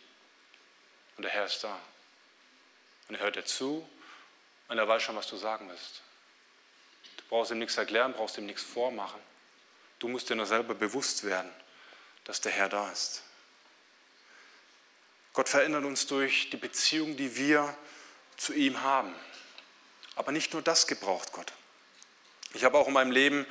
Und 1.17 1.23
der 1.23 1.33
Herr 1.33 1.47
ist 1.47 1.65
da. 1.65 1.79
Und 3.09 3.15
er 3.15 3.23
hört 3.23 3.37
dir 3.37 3.45
zu 3.45 3.89
und 4.69 4.79
er 4.79 4.87
weiß 4.87 5.03
schon, 5.03 5.17
was 5.17 5.27
du 5.27 5.37
sagen 5.37 5.69
willst. 5.71 6.03
Brauchst 7.31 7.53
ihm 7.53 7.59
nichts 7.61 7.77
erklären, 7.77 8.13
brauchst 8.13 8.37
ihm 8.37 8.47
nichts 8.47 8.63
vormachen. 8.63 9.21
Du 10.01 10.09
musst 10.09 10.29
dir 10.29 10.35
nur 10.35 10.47
selber 10.47 10.75
bewusst 10.75 11.25
werden, 11.25 11.51
dass 12.25 12.41
der 12.41 12.53
Herr 12.53 12.69
da 12.69 12.91
ist. 12.91 13.23
Gott 15.33 15.49
verändert 15.49 15.85
uns 15.85 16.09
durch 16.09 16.51
die 16.51 16.57
Beziehung, 16.57 17.17
die 17.17 17.37
wir 17.37 17.75
zu 18.37 18.53
ihm 18.53 18.83
haben. 18.83 19.15
Aber 20.17 20.33
nicht 20.33 20.53
nur 20.53 20.63
das 20.63 20.89
gebraucht 20.89 21.33
Gott. 21.33 21.53
Ich 22.53 22.65
habe 22.65 22.77
auch 22.77 22.89
in 22.89 22.95
meinem 22.95 23.13
Leben 23.13 23.47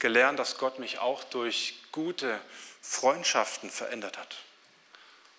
gelernt, 0.00 0.40
dass 0.40 0.58
Gott 0.58 0.80
mich 0.80 0.98
auch 0.98 1.22
durch 1.22 1.76
gute 1.92 2.40
Freundschaften 2.82 3.70
verändert 3.70 4.18
hat. 4.18 4.38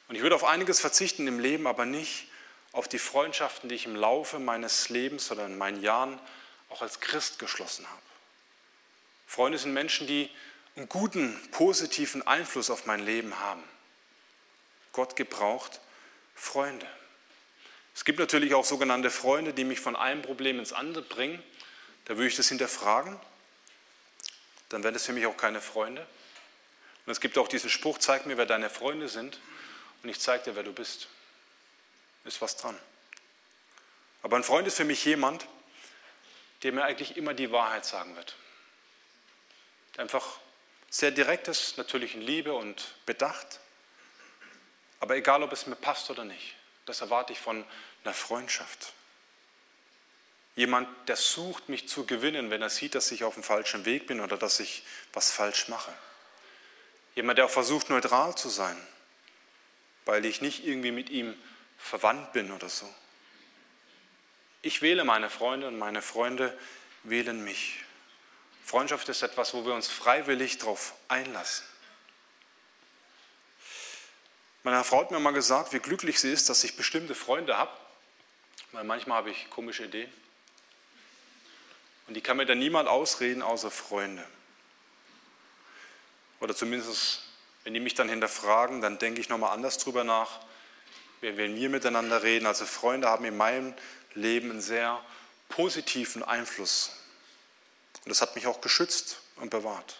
Und 0.07 0.15
ich 0.15 0.21
würde 0.21 0.35
auf 0.35 0.45
einiges 0.45 0.79
verzichten 0.79 1.27
im 1.27 1.39
Leben, 1.39 1.67
aber 1.67 1.85
nicht 1.85 2.27
auf 2.71 2.87
die 2.87 2.99
Freundschaften, 2.99 3.67
die 3.67 3.75
ich 3.75 3.85
im 3.85 3.97
Laufe 3.97 4.39
meines 4.39 4.87
Lebens 4.87 5.29
oder 5.29 5.45
in 5.45 5.57
meinen 5.57 5.81
Jahren 5.81 6.19
auch 6.71 6.81
als 6.81 6.99
Christ 6.99 7.39
geschlossen 7.39 7.87
habe. 7.89 8.01
Freunde 9.27 9.57
sind 9.57 9.73
Menschen, 9.73 10.07
die 10.07 10.29
einen 10.75 10.89
guten, 10.89 11.39
positiven 11.51 12.25
Einfluss 12.25 12.69
auf 12.69 12.85
mein 12.85 13.05
Leben 13.05 13.39
haben. 13.39 13.63
Gott 14.93 15.15
gebraucht 15.15 15.79
Freunde. 16.35 16.87
Es 17.93 18.05
gibt 18.05 18.19
natürlich 18.19 18.53
auch 18.53 18.65
sogenannte 18.65 19.09
Freunde, 19.09 19.53
die 19.53 19.63
mich 19.63 19.79
von 19.79 19.95
einem 19.95 20.21
Problem 20.21 20.59
ins 20.59 20.73
andere 20.73 21.03
bringen. 21.03 21.43
Da 22.05 22.15
würde 22.15 22.27
ich 22.27 22.35
das 22.35 22.47
hinterfragen. 22.49 23.19
Dann 24.69 24.83
wären 24.83 24.93
das 24.93 25.05
für 25.05 25.13
mich 25.13 25.25
auch 25.25 25.37
keine 25.37 25.61
Freunde. 25.61 26.05
Und 27.05 27.11
es 27.11 27.19
gibt 27.19 27.37
auch 27.37 27.47
diesen 27.47 27.69
Spruch, 27.69 27.97
zeig 27.97 28.25
mir, 28.25 28.37
wer 28.37 28.45
deine 28.45 28.69
Freunde 28.69 29.09
sind 29.09 29.39
und 30.03 30.09
ich 30.09 30.19
zeige 30.19 30.45
dir, 30.45 30.55
wer 30.55 30.63
du 30.63 30.73
bist. 30.73 31.09
Ist 32.23 32.41
was 32.41 32.55
dran. 32.55 32.77
Aber 34.23 34.37
ein 34.37 34.43
Freund 34.43 34.67
ist 34.67 34.77
für 34.77 34.85
mich 34.85 35.03
jemand, 35.03 35.47
der 36.63 36.71
mir 36.71 36.83
eigentlich 36.83 37.17
immer 37.17 37.33
die 37.33 37.51
Wahrheit 37.51 37.85
sagen 37.85 38.15
wird. 38.15 38.35
Einfach 39.97 40.39
sehr 40.89 41.11
direkt 41.11 41.47
ist, 41.47 41.77
natürlich 41.77 42.15
in 42.15 42.21
Liebe 42.21 42.53
und 42.53 42.95
Bedacht, 43.05 43.59
aber 44.99 45.15
egal, 45.15 45.41
ob 45.41 45.51
es 45.51 45.65
mir 45.65 45.75
passt 45.75 46.09
oder 46.09 46.23
nicht, 46.23 46.55
das 46.85 47.01
erwarte 47.01 47.33
ich 47.33 47.39
von 47.39 47.65
einer 48.03 48.13
Freundschaft. 48.13 48.93
Jemand, 50.55 50.87
der 51.07 51.15
sucht, 51.15 51.69
mich 51.69 51.87
zu 51.87 52.05
gewinnen, 52.05 52.49
wenn 52.49 52.61
er 52.61 52.69
sieht, 52.69 52.93
dass 52.93 53.11
ich 53.11 53.23
auf 53.23 53.35
dem 53.35 53.43
falschen 53.43 53.85
Weg 53.85 54.05
bin 54.07 54.19
oder 54.19 54.37
dass 54.37 54.59
ich 54.59 54.83
was 55.13 55.31
falsch 55.31 55.69
mache. 55.69 55.93
Jemand, 57.15 57.37
der 57.37 57.45
auch 57.45 57.51
versucht, 57.51 57.89
neutral 57.89 58.35
zu 58.35 58.49
sein, 58.49 58.77
weil 60.05 60.25
ich 60.25 60.41
nicht 60.41 60.65
irgendwie 60.65 60.91
mit 60.91 61.09
ihm 61.09 61.35
verwandt 61.77 62.33
bin 62.33 62.51
oder 62.51 62.69
so. 62.69 62.87
Ich 64.61 64.81
wähle 64.81 65.03
meine 65.03 65.29
Freunde 65.29 65.67
und 65.67 65.77
meine 65.77 66.01
Freunde 66.01 66.57
wählen 67.03 67.43
mich. 67.43 67.83
Freundschaft 68.63 69.09
ist 69.09 69.23
etwas, 69.23 69.53
wo 69.53 69.65
wir 69.65 69.73
uns 69.73 69.87
freiwillig 69.87 70.59
darauf 70.59 70.93
einlassen. 71.07 71.65
Meine 74.63 74.83
Frau 74.83 75.01
hat 75.01 75.09
mir 75.09 75.19
mal 75.19 75.31
gesagt, 75.31 75.73
wie 75.73 75.79
glücklich 75.79 76.19
sie 76.19 76.31
ist, 76.31 76.47
dass 76.47 76.63
ich 76.63 76.77
bestimmte 76.77 77.15
Freunde 77.15 77.57
habe, 77.57 77.71
weil 78.71 78.83
manchmal 78.83 79.17
habe 79.17 79.31
ich 79.31 79.49
komische 79.49 79.85
Ideen. 79.85 80.11
Und 82.07 82.13
die 82.13 82.21
kann 82.21 82.37
mir 82.37 82.45
dann 82.45 82.59
niemand 82.59 82.87
ausreden, 82.87 83.41
außer 83.41 83.71
Freunde. 83.71 84.23
Oder 86.39 86.55
zumindest, 86.55 87.23
wenn 87.63 87.73
die 87.73 87.79
mich 87.79 87.95
dann 87.95 88.09
hinterfragen, 88.09 88.81
dann 88.81 88.99
denke 88.99 89.21
ich 89.21 89.29
nochmal 89.29 89.51
anders 89.51 89.79
drüber 89.79 90.03
nach, 90.03 90.39
wenn 91.21 91.55
wir 91.55 91.69
miteinander 91.69 92.21
reden. 92.21 92.45
Also 92.45 92.65
Freunde 92.65 93.07
haben 93.07 93.25
in 93.25 93.37
meinem 93.37 93.73
Leben 94.13 94.51
einen 94.51 94.61
sehr 94.61 95.03
positiven 95.49 96.23
Einfluss. 96.23 96.91
Und 98.03 98.09
das 98.09 98.21
hat 98.21 98.35
mich 98.35 98.47
auch 98.47 98.61
geschützt 98.61 99.21
und 99.35 99.49
bewahrt. 99.49 99.97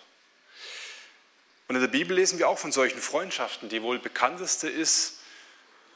Und 1.68 1.76
in 1.76 1.82
der 1.82 1.88
Bibel 1.88 2.16
lesen 2.16 2.40
wir 2.40 2.50
auch 2.50 2.58
von 2.58 2.72
solchen 2.72 3.00
Freundschaften. 3.00 3.70
Die 3.70 3.82
wohl 3.82 4.00
bekannteste 4.00 4.68
ist 4.70 5.20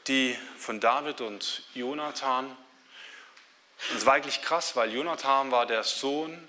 die 0.06 0.38
von 0.58 0.80
David 0.80 1.20
und 1.20 1.64
Jonathan. 1.74 2.46
Und 2.46 3.96
es 3.96 4.06
war 4.06 4.14
eigentlich 4.14 4.40
krass, 4.40 4.76
weil 4.76 4.92
Jonathan 4.92 5.50
war 5.50 5.66
der 5.66 5.84
Sohn 5.84 6.48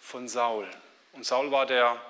von 0.00 0.28
Saul. 0.28 0.68
Und 1.12 1.26
Saul 1.26 1.50
war 1.50 1.66
der 1.66 2.00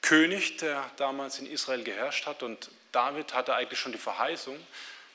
König, 0.00 0.58
der 0.58 0.90
damals 0.96 1.38
in 1.38 1.46
Israel 1.46 1.84
geherrscht 1.84 2.26
hat. 2.26 2.42
Und 2.42 2.70
David 2.90 3.34
hatte 3.34 3.54
eigentlich 3.54 3.78
schon 3.78 3.92
die 3.92 3.98
Verheißung, 3.98 4.58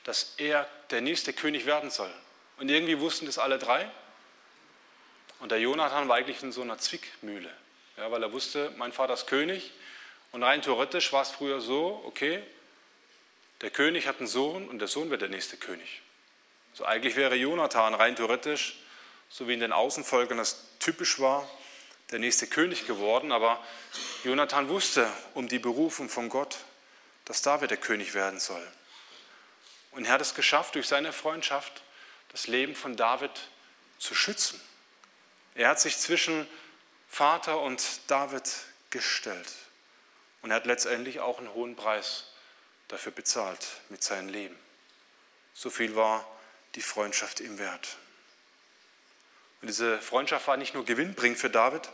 dass 0.04 0.34
er 0.38 0.66
der 0.90 1.02
nächste 1.02 1.32
König 1.32 1.66
werden 1.66 1.90
soll. 1.90 2.10
Und 2.58 2.68
irgendwie 2.68 2.98
wussten 2.98 3.26
das 3.26 3.38
alle 3.38 3.58
drei. 3.58 3.90
Und 5.40 5.52
der 5.52 5.60
Jonathan 5.60 6.08
war 6.08 6.16
eigentlich 6.16 6.42
in 6.42 6.52
so 6.52 6.62
einer 6.62 6.78
Zwickmühle, 6.78 7.50
ja, 7.96 8.10
weil 8.10 8.22
er 8.22 8.32
wusste, 8.32 8.72
mein 8.76 8.92
Vater 8.92 9.14
ist 9.14 9.26
König 9.26 9.72
und 10.32 10.42
rein 10.42 10.62
theoretisch 10.62 11.12
war 11.12 11.22
es 11.22 11.30
früher 11.30 11.60
so, 11.60 12.02
okay, 12.04 12.42
der 13.60 13.70
König 13.70 14.06
hat 14.06 14.18
einen 14.18 14.26
Sohn 14.26 14.68
und 14.68 14.80
der 14.80 14.88
Sohn 14.88 15.10
wird 15.10 15.22
der 15.22 15.28
nächste 15.28 15.56
König. 15.56 16.02
So 16.74 16.84
eigentlich 16.84 17.16
wäre 17.16 17.36
Jonathan 17.36 17.94
rein 17.94 18.16
theoretisch, 18.16 18.78
so 19.28 19.46
wie 19.46 19.54
in 19.54 19.60
den 19.60 19.72
Außenvölkern 19.72 20.38
das 20.38 20.64
typisch 20.80 21.20
war, 21.20 21.48
der 22.10 22.18
nächste 22.18 22.46
König 22.46 22.86
geworden, 22.86 23.32
aber 23.32 23.62
Jonathan 24.24 24.68
wusste 24.68 25.10
um 25.34 25.48
die 25.48 25.58
Berufung 25.58 26.08
von 26.08 26.28
Gott, 26.28 26.58
dass 27.26 27.42
David 27.42 27.70
der 27.70 27.78
König 27.78 28.14
werden 28.14 28.40
soll. 28.40 28.66
Und 29.92 30.06
er 30.06 30.12
hat 30.12 30.20
es 30.20 30.34
geschafft, 30.34 30.74
durch 30.74 30.88
seine 30.88 31.12
Freundschaft 31.12 31.82
das 32.28 32.46
Leben 32.46 32.74
von 32.74 32.96
David 32.96 33.30
zu 33.98 34.14
schützen. 34.14 34.60
Er 35.54 35.68
hat 35.68 35.80
sich 35.80 35.98
zwischen 35.98 36.46
Vater 37.08 37.60
und 37.60 37.82
David 38.06 38.48
gestellt. 38.90 39.52
Und 40.42 40.50
er 40.50 40.56
hat 40.56 40.66
letztendlich 40.66 41.20
auch 41.20 41.38
einen 41.38 41.52
hohen 41.52 41.74
Preis 41.74 42.24
dafür 42.88 43.12
bezahlt 43.12 43.66
mit 43.88 44.02
seinem 44.02 44.28
Leben. 44.28 44.56
So 45.54 45.70
viel 45.70 45.96
war 45.96 46.26
die 46.74 46.82
Freundschaft 46.82 47.40
ihm 47.40 47.58
wert. 47.58 47.96
Und 49.60 49.68
diese 49.68 50.00
Freundschaft 50.00 50.46
war 50.46 50.56
nicht 50.56 50.74
nur 50.74 50.84
gewinnbringend 50.84 51.38
für 51.38 51.50
David, 51.50 51.88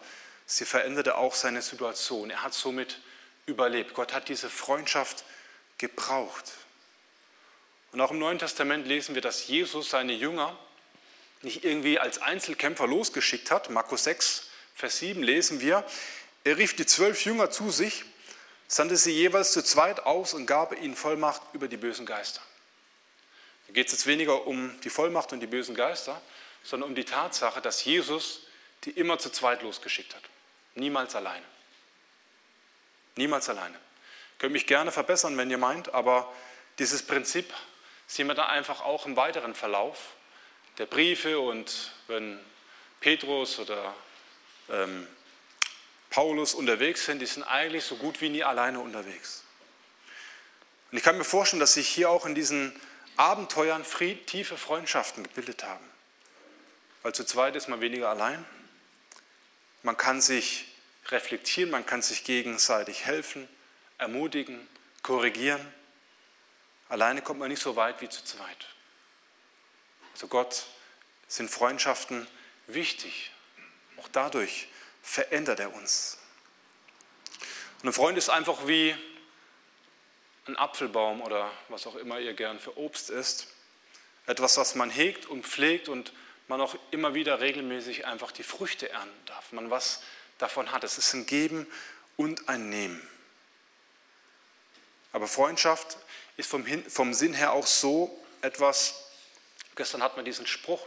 sie 0.46 0.66
veränderte 0.66 1.16
auch 1.16 1.34
seine 1.34 1.62
Situation. 1.62 2.30
Er 2.30 2.42
hat 2.42 2.52
somit 2.52 3.00
überlebt. 3.46 3.94
Gott 3.94 4.12
hat 4.12 4.28
diese 4.28 4.50
Freundschaft 4.50 5.24
gebraucht. 5.78 6.52
Und 7.94 8.00
auch 8.00 8.10
im 8.10 8.18
Neuen 8.18 8.40
Testament 8.40 8.88
lesen 8.88 9.14
wir, 9.14 9.22
dass 9.22 9.46
Jesus 9.46 9.90
seine 9.90 10.14
Jünger 10.14 10.58
nicht 11.42 11.62
irgendwie 11.62 12.00
als 12.00 12.20
Einzelkämpfer 12.20 12.88
losgeschickt 12.88 13.52
hat. 13.52 13.70
Markus 13.70 14.02
6, 14.02 14.48
Vers 14.74 14.98
7 14.98 15.22
lesen 15.22 15.60
wir, 15.60 15.84
er 16.42 16.58
rief 16.58 16.74
die 16.74 16.86
zwölf 16.86 17.24
Jünger 17.24 17.52
zu 17.52 17.70
sich, 17.70 18.04
sandte 18.66 18.96
sie 18.96 19.12
jeweils 19.12 19.52
zu 19.52 19.62
zweit 19.62 20.00
aus 20.00 20.34
und 20.34 20.46
gab 20.46 20.76
ihnen 20.76 20.96
Vollmacht 20.96 21.40
über 21.52 21.68
die 21.68 21.76
bösen 21.76 22.04
Geister. 22.04 22.40
Da 23.68 23.74
geht 23.74 23.86
es 23.86 23.92
jetzt 23.92 24.06
weniger 24.08 24.44
um 24.48 24.74
die 24.80 24.90
Vollmacht 24.90 25.32
und 25.32 25.38
die 25.38 25.46
bösen 25.46 25.76
Geister, 25.76 26.20
sondern 26.64 26.88
um 26.88 26.96
die 26.96 27.04
Tatsache, 27.04 27.60
dass 27.60 27.84
Jesus 27.84 28.40
die 28.82 28.90
immer 28.90 29.20
zu 29.20 29.30
zweit 29.30 29.62
losgeschickt 29.62 30.16
hat. 30.16 30.22
Niemals 30.74 31.14
alleine. 31.14 31.46
Niemals 33.14 33.48
alleine. 33.48 33.78
Könnt 34.38 34.52
mich 34.52 34.66
gerne 34.66 34.90
verbessern, 34.90 35.36
wenn 35.36 35.48
ihr 35.48 35.58
meint, 35.58 35.94
aber 35.94 36.34
dieses 36.80 37.06
Prinzip 37.06 37.54
sehen 38.06 38.26
wir 38.26 38.34
da 38.34 38.46
einfach 38.46 38.80
auch 38.80 39.06
im 39.06 39.16
weiteren 39.16 39.54
Verlauf 39.54 39.98
der 40.78 40.86
Briefe 40.86 41.38
und 41.38 41.92
wenn 42.08 42.38
Petrus 43.00 43.58
oder 43.58 43.94
ähm, 44.68 45.06
Paulus 46.10 46.54
unterwegs 46.54 47.04
sind, 47.04 47.20
die 47.20 47.26
sind 47.26 47.42
eigentlich 47.42 47.84
so 47.84 47.96
gut 47.96 48.20
wie 48.20 48.28
nie 48.28 48.44
alleine 48.44 48.80
unterwegs. 48.80 49.44
Und 50.90 50.98
ich 50.98 51.04
kann 51.04 51.18
mir 51.18 51.24
vorstellen, 51.24 51.60
dass 51.60 51.74
sich 51.74 51.88
hier 51.88 52.08
auch 52.08 52.24
in 52.24 52.34
diesen 52.34 52.72
Abenteuern 53.16 53.84
tiefe 54.26 54.56
Freundschaften 54.56 55.24
gebildet 55.24 55.64
haben. 55.64 55.84
Weil 57.02 57.14
zu 57.14 57.24
zweit 57.24 57.56
ist 57.56 57.68
man 57.68 57.80
weniger 57.80 58.08
allein. 58.10 58.44
Man 59.82 59.96
kann 59.96 60.20
sich 60.20 60.66
reflektieren, 61.08 61.70
man 61.70 61.84
kann 61.84 62.00
sich 62.00 62.24
gegenseitig 62.24 63.04
helfen, 63.04 63.48
ermutigen, 63.98 64.66
korrigieren. 65.02 65.60
Alleine 66.88 67.22
kommt 67.22 67.40
man 67.40 67.48
nicht 67.48 67.62
so 67.62 67.76
weit 67.76 68.00
wie 68.00 68.08
zu 68.08 68.24
zweit. 68.24 68.66
Also 70.12 70.28
Gott 70.28 70.66
sind 71.28 71.50
Freundschaften 71.50 72.26
wichtig. 72.66 73.32
Auch 73.96 74.08
dadurch 74.08 74.68
verändert 75.02 75.60
er 75.60 75.74
uns. 75.74 76.18
Und 77.82 77.88
ein 77.88 77.92
Freund 77.92 78.16
ist 78.16 78.30
einfach 78.30 78.66
wie 78.66 78.96
ein 80.46 80.56
Apfelbaum 80.56 81.22
oder 81.22 81.50
was 81.68 81.86
auch 81.86 81.96
immer 81.96 82.18
ihr 82.18 82.34
gern 82.34 82.58
für 82.58 82.76
Obst 82.78 83.10
isst. 83.10 83.48
Etwas, 84.26 84.56
was 84.56 84.74
man 84.74 84.90
hegt 84.90 85.26
und 85.26 85.46
pflegt 85.46 85.88
und 85.88 86.12
man 86.48 86.60
auch 86.60 86.76
immer 86.90 87.14
wieder 87.14 87.40
regelmäßig 87.40 88.06
einfach 88.06 88.32
die 88.32 88.42
Früchte 88.42 88.90
ernten 88.90 89.26
darf. 89.26 89.52
Man 89.52 89.70
was 89.70 90.02
davon 90.38 90.72
hat. 90.72 90.84
Es 90.84 90.98
ist 90.98 91.12
ein 91.14 91.26
Geben 91.26 91.66
und 92.16 92.48
ein 92.48 92.68
Nehmen. 92.68 93.06
Aber 95.14 95.28
Freundschaft 95.28 95.96
ist 96.36 96.50
vom, 96.50 96.66
vom 96.90 97.14
Sinn 97.14 97.34
her 97.34 97.52
auch 97.52 97.68
so 97.68 98.20
etwas, 98.42 99.12
gestern 99.76 100.02
hat 100.02 100.16
man 100.16 100.24
diesen 100.24 100.44
Spruch, 100.44 100.84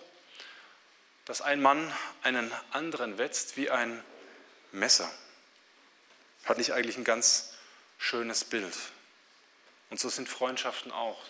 dass 1.23 1.41
ein 1.41 1.61
Mann 1.61 1.93
einen 2.23 2.51
anderen 2.71 3.17
wetzt 3.17 3.55
wie 3.55 3.69
ein 3.69 4.03
Messer. 4.73 5.09
Hat 6.43 6.57
nicht 6.57 6.73
eigentlich 6.73 6.97
ein 6.97 7.05
ganz 7.05 7.53
schönes 7.97 8.43
Bild. 8.43 8.75
Und 9.89 9.97
so 10.01 10.09
sind 10.09 10.27
Freundschaften 10.27 10.91
auch 10.91 11.23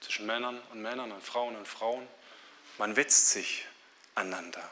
zwischen 0.00 0.26
Männern 0.26 0.60
und 0.72 0.82
Männern 0.82 1.12
und 1.12 1.22
Frauen 1.22 1.54
und 1.54 1.68
Frauen. 1.68 2.08
Man 2.78 2.96
wetzt 2.96 3.30
sich 3.30 3.64
einander. 4.16 4.68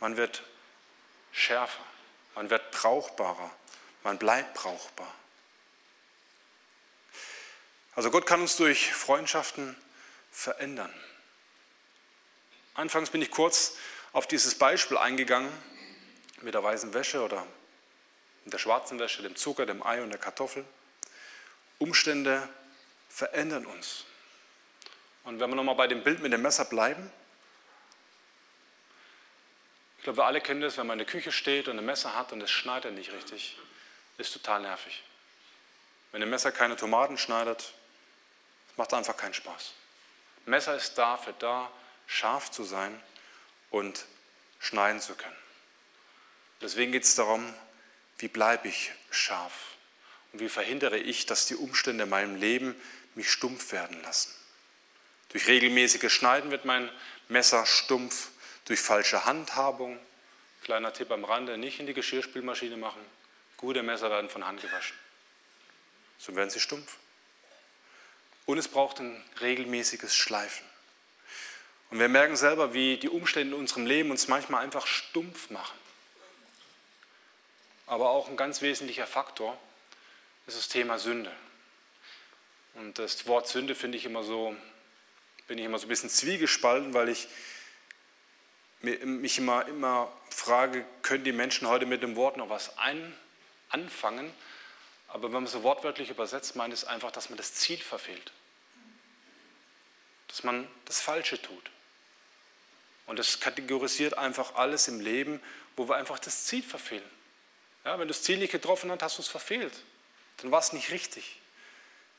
Man 0.00 0.16
wird 0.16 0.42
schärfer. 1.30 1.84
Man 2.34 2.50
wird 2.50 2.68
brauchbarer. 2.72 3.52
Man 4.02 4.18
bleibt 4.18 4.54
brauchbar. 4.54 5.14
Also 7.96 8.10
Gott 8.10 8.26
kann 8.26 8.42
uns 8.42 8.56
durch 8.56 8.92
Freundschaften 8.92 9.74
verändern. 10.30 10.92
Anfangs 12.74 13.08
bin 13.08 13.22
ich 13.22 13.30
kurz 13.30 13.78
auf 14.12 14.26
dieses 14.26 14.58
Beispiel 14.58 14.98
eingegangen 14.98 15.50
mit 16.42 16.52
der 16.52 16.62
weißen 16.62 16.92
Wäsche 16.92 17.22
oder 17.22 17.46
der 18.44 18.58
schwarzen 18.58 18.98
Wäsche, 18.98 19.22
dem 19.22 19.34
Zucker, 19.34 19.64
dem 19.64 19.82
Ei 19.82 20.02
und 20.02 20.10
der 20.10 20.18
Kartoffel. 20.18 20.66
Umstände 21.78 22.46
verändern 23.08 23.64
uns. 23.64 24.04
Und 25.24 25.40
wenn 25.40 25.48
wir 25.48 25.56
nochmal 25.56 25.74
bei 25.74 25.86
dem 25.86 26.04
Bild 26.04 26.20
mit 26.20 26.34
dem 26.34 26.42
Messer 26.42 26.66
bleiben, 26.66 27.10
ich 29.96 30.04
glaube, 30.04 30.18
wir 30.18 30.26
alle 30.26 30.42
kennen 30.42 30.60
das, 30.60 30.76
wenn 30.76 30.86
man 30.86 31.00
in 31.00 31.06
der 31.06 31.12
Küche 31.12 31.32
steht 31.32 31.66
und 31.66 31.78
ein 31.78 31.84
Messer 31.84 32.14
hat 32.14 32.32
und 32.32 32.42
es 32.42 32.50
schneidet 32.50 32.94
nicht 32.94 33.10
richtig, 33.12 33.58
ist 34.18 34.34
total 34.34 34.60
nervig. 34.60 35.02
Wenn 36.12 36.22
ein 36.22 36.30
Messer 36.30 36.52
keine 36.52 36.76
Tomaten 36.76 37.16
schneidet, 37.16 37.72
macht 38.76 38.92
einfach 38.94 39.16
keinen 39.16 39.34
Spaß. 39.34 39.72
Messer 40.46 40.76
ist 40.76 40.96
dafür 40.96 41.34
da, 41.38 41.70
scharf 42.06 42.50
zu 42.50 42.64
sein 42.64 43.00
und 43.70 44.06
schneiden 44.60 45.00
zu 45.00 45.14
können. 45.14 45.36
Deswegen 46.60 46.92
geht 46.92 47.04
es 47.04 47.14
darum, 47.14 47.52
wie 48.18 48.28
bleibe 48.28 48.68
ich 48.68 48.92
scharf 49.10 49.52
und 50.32 50.40
wie 50.40 50.48
verhindere 50.48 50.98
ich, 50.98 51.26
dass 51.26 51.46
die 51.46 51.56
Umstände 51.56 52.04
in 52.04 52.10
meinem 52.10 52.36
Leben 52.36 52.80
mich 53.14 53.30
stumpf 53.30 53.72
werden 53.72 54.00
lassen. 54.02 54.32
Durch 55.30 55.48
regelmäßiges 55.48 56.12
Schneiden 56.12 56.50
wird 56.50 56.64
mein 56.64 56.90
Messer 57.28 57.66
stumpf, 57.66 58.30
durch 58.64 58.80
falsche 58.80 59.24
Handhabung, 59.24 59.98
kleiner 60.62 60.92
Tipp 60.92 61.10
am 61.10 61.24
Rande, 61.24 61.58
nicht 61.58 61.80
in 61.80 61.86
die 61.86 61.94
Geschirrspülmaschine 61.94 62.76
machen. 62.76 63.00
Gute 63.56 63.82
Messer 63.82 64.10
werden 64.10 64.30
von 64.30 64.46
Hand 64.46 64.60
gewaschen. 64.60 64.96
So 66.18 66.34
werden 66.34 66.50
sie 66.50 66.60
stumpf. 66.60 66.98
Und 68.46 68.58
es 68.58 68.68
braucht 68.68 69.00
ein 69.00 69.22
regelmäßiges 69.40 70.14
Schleifen. 70.14 70.64
Und 71.90 71.98
wir 71.98 72.08
merken 72.08 72.36
selber, 72.36 72.72
wie 72.72 72.96
die 72.96 73.08
Umstände 73.08 73.54
in 73.54 73.60
unserem 73.60 73.86
Leben 73.86 74.10
uns 74.10 74.28
manchmal 74.28 74.64
einfach 74.64 74.86
stumpf 74.86 75.50
machen. 75.50 75.78
Aber 77.86 78.10
auch 78.10 78.28
ein 78.28 78.36
ganz 78.36 78.62
wesentlicher 78.62 79.06
Faktor 79.06 79.58
ist 80.46 80.56
das 80.56 80.68
Thema 80.68 80.98
Sünde. 80.98 81.32
Und 82.74 82.98
das 82.98 83.26
Wort 83.26 83.48
Sünde 83.48 83.74
finde 83.74 83.98
ich 83.98 84.04
immer 84.04 84.22
so, 84.22 84.54
bin 85.46 85.58
ich 85.58 85.64
immer 85.64 85.78
so 85.78 85.86
ein 85.86 85.88
bisschen 85.88 86.10
zwiegespalten, 86.10 86.94
weil 86.94 87.08
ich 87.08 87.28
mich 88.82 89.38
immer, 89.38 89.66
immer 89.66 90.12
frage, 90.30 90.84
können 91.02 91.24
die 91.24 91.32
Menschen 91.32 91.68
heute 91.68 91.86
mit 91.86 92.02
dem 92.02 92.16
Wort 92.16 92.36
noch 92.36 92.50
was 92.50 92.76
ein, 92.78 93.16
anfangen? 93.70 94.32
Aber 95.08 95.24
wenn 95.24 95.42
man 95.42 95.46
so 95.46 95.62
wortwörtlich 95.62 96.10
übersetzt, 96.10 96.56
meint 96.56 96.74
es 96.74 96.84
einfach, 96.84 97.10
dass 97.10 97.30
man 97.30 97.36
das 97.36 97.54
Ziel 97.54 97.78
verfehlt. 97.78 98.32
Dass 100.28 100.44
man 100.44 100.68
das 100.84 101.00
Falsche 101.00 101.40
tut. 101.40 101.70
Und 103.06 103.18
das 103.18 103.40
kategorisiert 103.40 104.18
einfach 104.18 104.56
alles 104.56 104.88
im 104.88 105.00
Leben, 105.00 105.40
wo 105.76 105.88
wir 105.88 105.96
einfach 105.96 106.18
das 106.18 106.44
Ziel 106.46 106.62
verfehlen. 106.62 107.08
Ja, 107.84 107.92
wenn 107.98 108.08
du 108.08 108.14
das 108.14 108.22
Ziel 108.22 108.38
nicht 108.38 108.50
getroffen 108.50 108.90
hast, 108.90 109.02
hast 109.02 109.18
du 109.18 109.22
es 109.22 109.28
verfehlt. 109.28 109.72
Dann 110.38 110.50
war 110.50 110.58
es 110.58 110.72
nicht 110.72 110.90
richtig. 110.90 111.40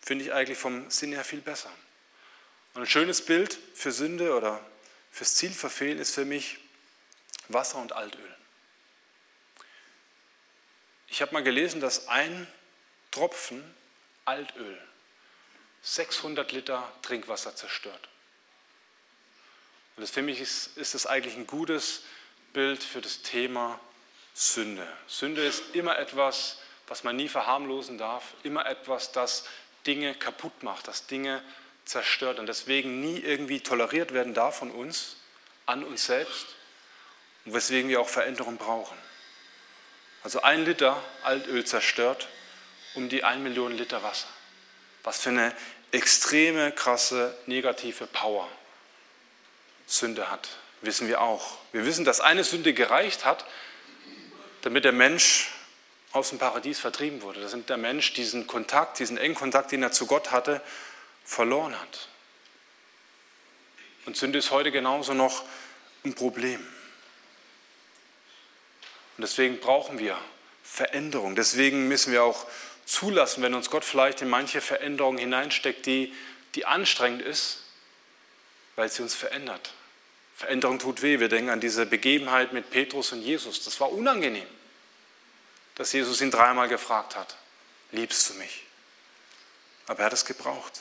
Finde 0.02 0.24
ich 0.26 0.34
eigentlich 0.34 0.58
vom 0.58 0.90
Sinn 0.90 1.12
her 1.12 1.26
viel 1.26 1.42
besser. 1.42 1.72
Und 2.74 2.84
ein 2.84 2.88
schönes 2.88 3.26
Bild 3.26 3.58
für 3.74 3.92
Sünde 3.92 4.36
oder 4.36 4.64
fürs 5.12 5.36
Ziel 5.36 5.52
verfehlen 5.52 6.00
ist 6.00 6.16
für 6.16 6.26
mich 6.26 6.58
Wasser 7.50 7.80
und 7.80 7.92
Altöl. 7.94 8.36
Ich 11.08 11.22
habe 11.22 11.34
mal 11.34 11.44
gelesen, 11.44 11.82
dass 11.82 12.08
ein 12.08 12.48
Tropfen 13.18 13.64
Altöl 14.26 14.78
600 15.82 16.52
Liter 16.52 16.88
Trinkwasser 17.02 17.56
zerstört. 17.56 18.10
Und 19.96 20.02
das 20.02 20.12
für 20.12 20.22
mich 20.22 20.40
ist, 20.40 20.78
ist 20.78 20.94
das 20.94 21.08
eigentlich 21.08 21.36
ein 21.36 21.48
gutes 21.48 22.04
Bild 22.54 22.84
für 22.84 23.02
das 23.02 23.24
Thema 23.24 23.80
Sünde. 24.36 24.88
Sünde 25.08 25.44
ist 25.44 25.64
immer 25.74 25.98
etwas, 25.98 26.60
was 26.88 27.04
man 27.04 27.16
nie 27.16 27.28
verharmlosen 27.28 27.98
darf, 27.98 28.36
immer 28.44 28.68
etwas, 28.68 29.12
das 29.14 29.46
Dinge 29.88 30.14
kaputt 30.14 30.62
macht, 30.62 30.88
das 30.88 31.08
Dinge 31.08 31.42
zerstört 31.86 32.38
und 32.38 32.46
deswegen 32.46 33.02
nie 33.02 33.18
irgendwie 33.18 33.62
toleriert 33.62 34.14
werden 34.14 34.36
darf 34.36 34.60
von 34.60 34.70
uns, 34.70 35.16
an 35.66 35.84
uns 35.84 36.06
selbst 36.06 36.46
und 37.46 37.56
weswegen 37.56 37.90
wir 37.90 38.00
auch 38.00 38.10
Veränderung 38.10 38.58
brauchen. 38.58 38.98
Also 40.22 40.44
ein 40.44 40.66
Liter 40.66 41.02
Altöl 41.24 41.66
zerstört 41.66 42.28
um 42.96 43.10
die 43.10 43.24
1 43.24 43.42
Million 43.42 43.76
Liter 43.76 44.04
Wasser. 44.04 44.28
Was 45.04 45.20
für 45.20 45.30
eine 45.30 45.54
extreme, 45.92 46.72
krasse, 46.72 47.36
negative 47.46 48.08
Power. 48.08 48.48
Sünde 49.86 50.30
hat, 50.30 50.50
wissen 50.82 51.08
wir 51.08 51.22
auch. 51.22 51.58
Wir 51.72 51.86
wissen, 51.86 52.04
dass 52.04 52.20
eine 52.20 52.44
Sünde 52.44 52.74
gereicht 52.74 53.24
hat, 53.24 53.46
damit 54.62 54.84
der 54.84 54.92
Mensch 54.92 55.52
aus 56.12 56.30
dem 56.30 56.40
Paradies 56.40 56.80
vertrieben 56.80 57.22
wurde. 57.22 57.42
Da 57.42 57.48
sind 57.48 57.70
der 57.70 57.78
Mensch 57.78 58.14
diesen 58.14 58.48
Kontakt, 58.48 59.00
diesen 59.00 59.18
engen 59.18 59.36
Kontakt, 59.36 59.72
den 59.72 59.84
er 59.84 59.92
zu 59.92 60.08
Gott 60.08 60.32
hatte, 60.32 60.62
verloren 61.24 61.80
hat. 61.80 62.10
Und 64.06 64.18
Sünde 64.18 64.40
ist 64.40 64.52
heute 64.52 64.72
genauso 64.72 65.14
noch 65.14 65.44
ein 66.04 66.16
Problem. 66.16 66.60
Und 69.18 69.22
deswegen 69.22 69.60
brauchen 69.60 70.00
wir 70.00 70.18
Veränderung. 70.64 71.36
Deswegen 71.36 71.88
müssen 71.88 72.12
wir 72.12 72.24
auch 72.24 72.46
zulassen, 72.88 73.44
wenn 73.44 73.54
uns 73.54 73.70
Gott 73.70 73.86
vielleicht 73.86 74.22
in 74.22 74.30
manche 74.30 74.62
Veränderungen 74.62 75.20
hineinsteckt, 75.20 75.86
die, 75.86 76.14
die 76.56 76.66
anstrengend 76.66 77.22
ist, 77.22 77.64
weil 78.76 78.90
sie 78.90 79.04
uns 79.04 79.14
verändert. 79.14 79.74
Veränderung 80.36 80.80
tut 80.80 81.02
weh. 81.02 81.20
Wir 81.20 81.30
denken 81.30 81.50
an 81.50 81.60
diese 81.60 81.86
Begebenheit 81.86 82.54
mit 82.54 82.70
Petrus 82.70 83.12
und 83.12 83.22
Jesus. 83.22 83.64
Das 83.64 83.80
war 83.80 83.92
unangenehm, 83.92 84.48
dass 85.76 85.92
Jesus 85.92 86.22
ihn 86.22 86.32
dreimal 86.32 86.70
gefragt 86.70 87.16
hat, 87.16 87.36
liebst 87.92 88.30
du 88.30 88.36
mich? 88.36 88.64
Aber 89.88 90.00
er 90.00 90.06
hat 90.06 90.14
es 90.14 90.26
gebraucht. 90.26 90.80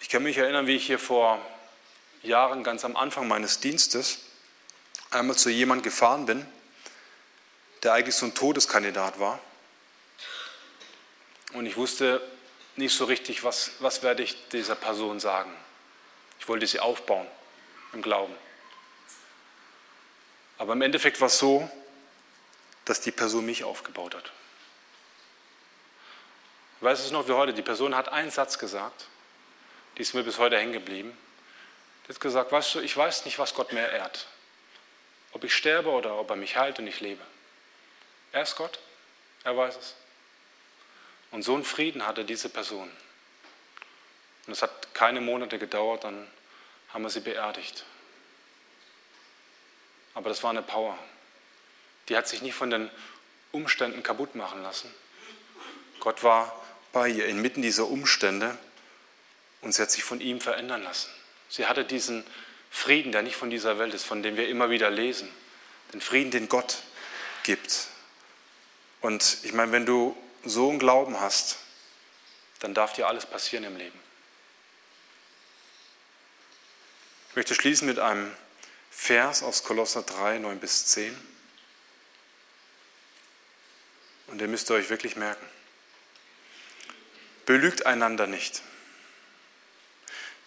Ich 0.00 0.08
kann 0.08 0.22
mich 0.22 0.38
erinnern, 0.38 0.66
wie 0.66 0.76
ich 0.76 0.86
hier 0.86 0.98
vor 0.98 1.40
Jahren, 2.22 2.64
ganz 2.64 2.84
am 2.84 2.96
Anfang 2.96 3.28
meines 3.28 3.60
Dienstes, 3.60 4.25
einmal 5.10 5.36
zu 5.36 5.50
jemandem 5.50 5.84
gefahren 5.84 6.26
bin, 6.26 6.46
der 7.82 7.92
eigentlich 7.92 8.16
so 8.16 8.26
ein 8.26 8.34
Todeskandidat 8.34 9.18
war. 9.20 9.38
Und 11.52 11.66
ich 11.66 11.76
wusste 11.76 12.20
nicht 12.76 12.94
so 12.94 13.04
richtig, 13.04 13.44
was, 13.44 13.72
was 13.80 14.02
werde 14.02 14.22
ich 14.22 14.48
dieser 14.48 14.74
Person 14.74 15.20
sagen. 15.20 15.52
Ich 16.38 16.48
wollte 16.48 16.66
sie 16.66 16.80
aufbauen 16.80 17.26
im 17.92 18.02
Glauben. 18.02 18.34
Aber 20.58 20.72
im 20.72 20.82
Endeffekt 20.82 21.20
war 21.20 21.28
es 21.28 21.38
so, 21.38 21.68
dass 22.84 23.00
die 23.00 23.10
Person 23.10 23.44
mich 23.46 23.64
aufgebaut 23.64 24.14
hat. 24.14 24.32
Ich 26.78 26.82
weiß 26.82 27.00
es 27.00 27.10
noch 27.10 27.26
wie 27.26 27.32
heute, 27.32 27.54
die 27.54 27.62
Person 27.62 27.96
hat 27.96 28.08
einen 28.08 28.30
Satz 28.30 28.58
gesagt, 28.58 29.06
die 29.96 30.02
ist 30.02 30.14
mir 30.14 30.22
bis 30.22 30.38
heute 30.38 30.58
hängen 30.58 30.72
geblieben. 30.72 31.16
Die 32.04 32.12
hat 32.12 32.20
gesagt, 32.20 32.52
weißt 32.52 32.74
du, 32.74 32.80
ich 32.80 32.96
weiß 32.96 33.24
nicht, 33.24 33.38
was 33.38 33.54
Gott 33.54 33.72
mehr 33.72 33.90
ehrt. 33.90 34.26
Ob 35.36 35.44
ich 35.44 35.52
sterbe 35.52 35.90
oder 35.90 36.18
ob 36.18 36.30
er 36.30 36.36
mich 36.36 36.56
heilt 36.56 36.78
und 36.78 36.86
ich 36.86 37.00
lebe. 37.00 37.22
Er 38.32 38.40
ist 38.40 38.56
Gott, 38.56 38.78
er 39.44 39.54
weiß 39.54 39.76
es. 39.76 39.94
Und 41.30 41.42
so 41.42 41.54
einen 41.54 41.62
Frieden 41.62 42.06
hatte 42.06 42.24
diese 42.24 42.48
Person. 42.48 42.90
Und 44.46 44.52
es 44.54 44.62
hat 44.62 44.94
keine 44.94 45.20
Monate 45.20 45.58
gedauert, 45.58 46.04
dann 46.04 46.26
haben 46.88 47.02
wir 47.02 47.10
sie 47.10 47.20
beerdigt. 47.20 47.84
Aber 50.14 50.30
das 50.30 50.42
war 50.42 50.48
eine 50.48 50.62
Power. 50.62 50.96
Die 52.08 52.16
hat 52.16 52.26
sich 52.26 52.40
nicht 52.40 52.54
von 52.54 52.70
den 52.70 52.90
Umständen 53.52 54.02
kaputt 54.02 54.36
machen 54.36 54.62
lassen. 54.62 54.90
Gott 56.00 56.22
war 56.22 56.64
bei 56.94 57.10
ihr 57.10 57.26
inmitten 57.26 57.60
dieser 57.60 57.88
Umstände 57.88 58.56
und 59.60 59.74
sie 59.74 59.82
hat 59.82 59.90
sich 59.90 60.02
von 60.02 60.22
ihm 60.22 60.40
verändern 60.40 60.82
lassen. 60.82 61.10
Sie 61.50 61.66
hatte 61.66 61.84
diesen 61.84 62.24
Frieden, 62.76 63.10
der 63.10 63.22
nicht 63.22 63.36
von 63.36 63.48
dieser 63.48 63.78
Welt 63.78 63.94
ist, 63.94 64.04
von 64.04 64.22
dem 64.22 64.36
wir 64.36 64.50
immer 64.50 64.68
wieder 64.68 64.90
lesen. 64.90 65.32
Den 65.94 66.02
Frieden, 66.02 66.30
den 66.30 66.46
Gott 66.46 66.82
gibt. 67.42 67.86
Und 69.00 69.38
ich 69.44 69.54
meine, 69.54 69.72
wenn 69.72 69.86
du 69.86 70.14
so 70.44 70.68
einen 70.68 70.78
Glauben 70.78 71.18
hast, 71.18 71.56
dann 72.60 72.74
darf 72.74 72.92
dir 72.92 73.08
alles 73.08 73.24
passieren 73.24 73.64
im 73.64 73.76
Leben. 73.76 73.98
Ich 77.30 77.36
möchte 77.36 77.54
schließen 77.54 77.88
mit 77.88 77.98
einem 77.98 78.30
Vers 78.90 79.42
aus 79.42 79.64
Kolosser 79.64 80.02
3, 80.02 80.38
9 80.40 80.60
bis 80.60 80.84
10. 80.88 81.18
Und 84.26 84.36
den 84.38 84.50
müsst 84.50 84.70
ihr 84.70 84.74
euch 84.74 84.90
wirklich 84.90 85.16
merken. 85.16 85.46
Belügt 87.46 87.86
einander 87.86 88.26
nicht. 88.26 88.60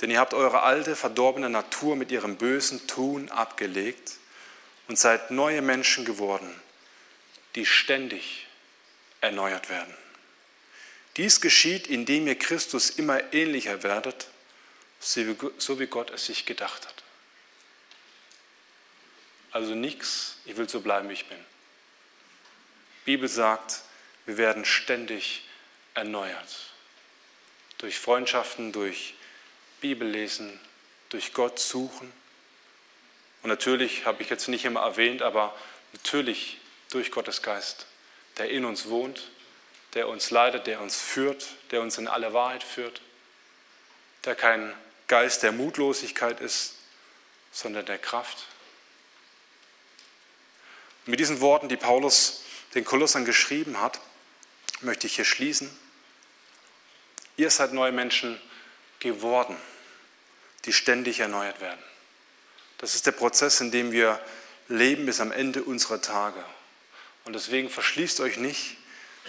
Denn 0.01 0.12
ihr 0.12 0.19
habt 0.19 0.33
eure 0.33 0.63
alte, 0.63 0.95
verdorbene 0.95 1.49
Natur 1.49 1.95
mit 1.95 2.12
ihrem 2.12 2.38
bösen 2.38 2.88
Tun 2.88 3.29
abgelegt 3.29 4.13
und 4.88 4.97
seid 4.97 5.31
neue 5.31 5.62
Menschen 5.62 6.05
geworden, 6.05 6.49
die 7.55 7.65
ständig 7.65 8.47
erneuert 9.21 9.69
werden. 9.69 9.93
Dies 11.17 11.41
geschieht, 11.41 11.88
indem 11.88 12.27
ihr 12.27 12.38
Christus 12.38 12.91
immer 12.91 13.33
ähnlicher 13.33 13.83
werdet, 13.83 14.27
so 14.99 15.79
wie 15.79 15.88
Gott 15.88 16.12
es 16.12 16.25
sich 16.27 16.45
gedacht 16.45 16.85
hat. 16.88 17.03
Also 19.51 19.75
nichts, 19.75 20.38
ich 20.45 20.55
will 20.55 20.69
so 20.69 20.79
bleiben, 20.79 21.09
wie 21.09 21.13
ich 21.13 21.27
bin. 21.27 21.38
Die 23.01 23.12
Bibel 23.12 23.27
sagt, 23.27 23.81
wir 24.25 24.38
werden 24.38 24.63
ständig 24.63 25.43
erneuert. 25.95 26.71
Durch 27.79 27.97
Freundschaften, 27.97 28.71
durch 28.71 29.15
Bibellesen, 29.81 30.59
durch 31.09 31.33
Gott 31.33 31.59
suchen. 31.59 32.11
Und 33.41 33.49
natürlich 33.49 34.05
habe 34.05 34.21
ich 34.21 34.29
jetzt 34.29 34.47
nicht 34.47 34.65
immer 34.65 34.81
erwähnt, 34.81 35.21
aber 35.21 35.55
natürlich 35.93 36.59
durch 36.89 37.11
Gottes 37.11 37.41
Geist, 37.41 37.85
der 38.37 38.49
in 38.49 38.65
uns 38.65 38.89
wohnt, 38.89 39.29
der 39.93 40.07
uns 40.07 40.29
leitet, 40.29 40.67
der 40.67 40.81
uns 40.81 41.01
führt, 41.01 41.47
der 41.71 41.81
uns 41.81 41.97
in 41.97 42.07
alle 42.07 42.33
Wahrheit 42.33 42.63
führt, 42.63 43.01
der 44.25 44.35
kein 44.35 44.73
Geist 45.07 45.43
der 45.43 45.51
Mutlosigkeit 45.51 46.39
ist, 46.41 46.75
sondern 47.51 47.85
der 47.85 47.97
Kraft. 47.97 48.45
Mit 51.05 51.19
diesen 51.19 51.41
Worten, 51.41 51.69
die 51.69 51.77
Paulus 51.77 52.43
den 52.75 52.85
Kolossern 52.85 53.25
geschrieben 53.25 53.81
hat, 53.81 53.99
möchte 54.81 55.07
ich 55.07 55.15
hier 55.15 55.25
schließen. 55.25 55.75
Ihr 57.35 57.49
seid 57.49 57.73
neue 57.73 57.91
Menschen 57.91 58.39
geworden, 58.99 59.57
die 60.69 60.73
ständig 60.73 61.19
erneuert 61.19 61.62
werden. 61.62 61.84
Das 62.77 62.93
ist 62.93 63.08
der 63.08 63.12
Prozess, 63.12 63.60
in 63.60 63.71
dem 63.71 63.91
wir 63.91 64.19
leben 64.67 65.08
bis 65.08 65.19
am 65.19 65.32
Ende 65.32 65.63
unserer 65.63 65.99
Tage. 65.99 66.45
Und 67.25 67.34
deswegen 67.34 67.71
verschließt 67.71 68.19
euch 68.19 68.38
nicht, 68.38 68.77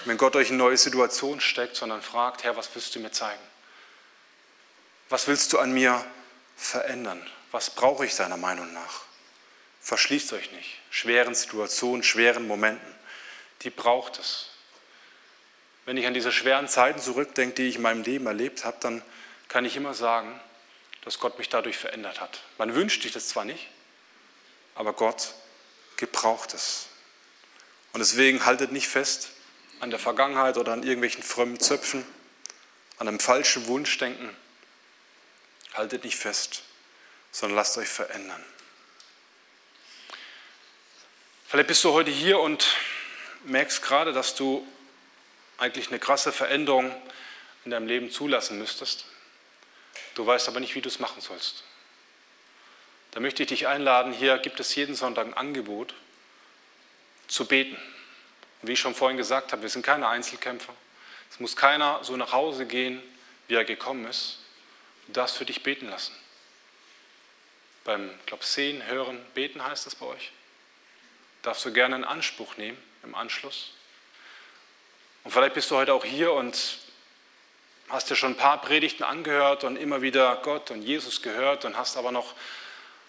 wenn 0.05 0.19
Gott 0.19 0.37
euch 0.37 0.51
in 0.51 0.59
neue 0.59 0.77
Situationen 0.77 1.41
steckt, 1.41 1.77
sondern 1.77 2.03
fragt, 2.03 2.45
Herr, 2.45 2.59
was 2.59 2.69
willst 2.75 2.95
du 2.95 3.01
mir 3.01 3.11
zeigen? 3.11 3.41
Was 5.09 5.29
willst 5.29 5.55
du 5.55 5.59
an 5.59 5.73
mir 5.73 6.05
verändern? 6.59 7.27
Was 7.53 7.71
brauche 7.71 8.05
ich 8.05 8.15
deiner 8.15 8.37
Meinung 8.37 8.71
nach? 8.75 9.05
Verschließt 9.81 10.35
euch 10.35 10.53
nicht. 10.53 10.79
Schweren 10.91 11.35
Situationen, 11.35 12.03
schweren 12.03 12.47
Momenten, 12.47 12.95
die 13.63 13.71
braucht 13.71 14.19
es. 14.19 14.51
Wenn 15.87 15.97
ich 15.97 16.07
an 16.07 16.13
diese 16.13 16.33
schweren 16.33 16.69
Zeiten 16.69 17.01
zurückdenke, 17.01 17.55
die 17.55 17.69
ich 17.69 17.77
in 17.77 17.83
meinem 17.83 18.03
Leben 18.03 18.27
erlebt 18.27 18.67
habe, 18.67 18.77
dann 18.81 19.01
kann 19.49 19.65
ich 19.65 19.75
immer 19.75 19.95
sagen, 19.95 20.39
dass 21.05 21.19
Gott 21.19 21.39
mich 21.39 21.49
dadurch 21.49 21.77
verändert 21.77 22.21
hat. 22.21 22.41
Man 22.59 22.75
wünscht 22.75 23.03
sich 23.03 23.13
das 23.13 23.29
zwar 23.29 23.45
nicht, 23.45 23.69
aber 24.75 24.93
Gott 24.93 25.35
gebraucht 25.97 26.55
es. 26.55 26.87
Und 27.93 28.01
deswegen 28.01 28.45
haltet 28.45 28.73
nicht 28.73 28.89
fest 28.89 29.31
an 29.81 29.91
der 29.91 29.99
Vergangenheit 29.99 30.57
oder 30.57 30.73
an 30.73 30.83
irgendwelchen 30.83 31.23
frommen 31.23 31.59
Zöpfen, 31.59 32.05
an 32.99 33.09
einem 33.09 33.21
falschen 33.21 33.67
Wunschdenken. 33.67 34.37
Haltet 35.75 36.05
nicht 36.05 36.17
fest, 36.17 36.63
sondern 37.33 37.57
lasst 37.57 37.79
euch 37.79 37.89
verändern. 37.89 38.45
Vielleicht 41.49 41.69
bist 41.69 41.83
du 41.83 41.93
heute 41.93 42.11
hier 42.11 42.39
und 42.39 42.77
merkst 43.45 43.83
gerade, 43.83 44.13
dass 44.13 44.35
du 44.35 44.67
eigentlich 45.59 45.89
eine 45.89 45.99
krasse 45.99 46.33
Veränderung 46.33 46.95
in 47.65 47.71
deinem 47.71 47.87
Leben 47.87 48.11
zulassen 48.11 48.59
müsstest. 48.59 49.07
Du 50.15 50.27
weißt 50.27 50.49
aber 50.49 50.61
nicht, 50.61 50.75
wie 50.75 50.81
du 50.81 50.89
es 50.89 50.99
machen 50.99 51.21
sollst. 51.21 51.65
Da 53.13 53.21
möchte 53.21 53.43
ich 53.43 53.49
dich 53.49 53.67
einladen, 53.67 54.13
hier 54.13 54.39
gibt 54.39 54.61
es 54.61 54.75
jeden 54.75 54.95
Sonntag 54.95 55.27
ein 55.27 55.35
Angebot 55.35 55.95
zu 57.27 57.47
beten. 57.47 57.77
Und 58.61 58.69
wie 58.69 58.73
ich 58.73 58.81
schon 58.81 58.95
vorhin 58.95 59.17
gesagt 59.17 59.53
habe, 59.53 59.63
wir 59.63 59.69
sind 59.69 59.85
keine 59.85 60.09
Einzelkämpfer. 60.09 60.75
Es 61.31 61.41
muss 61.41 61.57
keiner 61.57 62.03
so 62.03 62.17
nach 62.17 62.33
Hause 62.33 62.67
gehen, 62.67 63.03
wie 63.49 63.55
er 63.55 63.65
gekommen 63.65 64.07
ist. 64.07 64.39
Du 65.07 65.13
darfst 65.13 65.37
für 65.37 65.45
dich 65.45 65.63
beten 65.63 65.89
lassen. 65.89 66.15
Beim, 67.85 68.11
glaube, 68.27 68.45
Sehen, 68.45 68.87
Hören, 68.87 69.25
Beten 69.35 69.65
heißt 69.65 69.87
das 69.87 69.95
bei 69.95 70.07
euch. 70.07 70.33
Darfst 71.43 71.65
du 71.65 71.73
gerne 71.73 71.97
in 71.97 72.05
Anspruch 72.05 72.57
nehmen 72.57 72.79
im 73.03 73.15
Anschluss. 73.15 73.73
Und 75.25 75.31
vielleicht 75.33 75.55
bist 75.55 75.71
du 75.71 75.77
heute 75.77 75.95
auch 75.95 76.05
hier 76.05 76.33
und 76.33 76.79
hast 77.91 78.09
dir 78.09 78.17
schon 78.17 78.33
ein 78.33 78.37
paar 78.37 78.61
Predigten 78.61 79.03
angehört 79.03 79.65
und 79.65 79.77
immer 79.77 80.01
wieder 80.01 80.37
Gott 80.37 80.71
und 80.71 80.83
Jesus 80.83 81.23
gehört 81.23 81.65
und 81.65 81.77
hast 81.77 81.97
aber 81.97 82.13
noch 82.13 82.35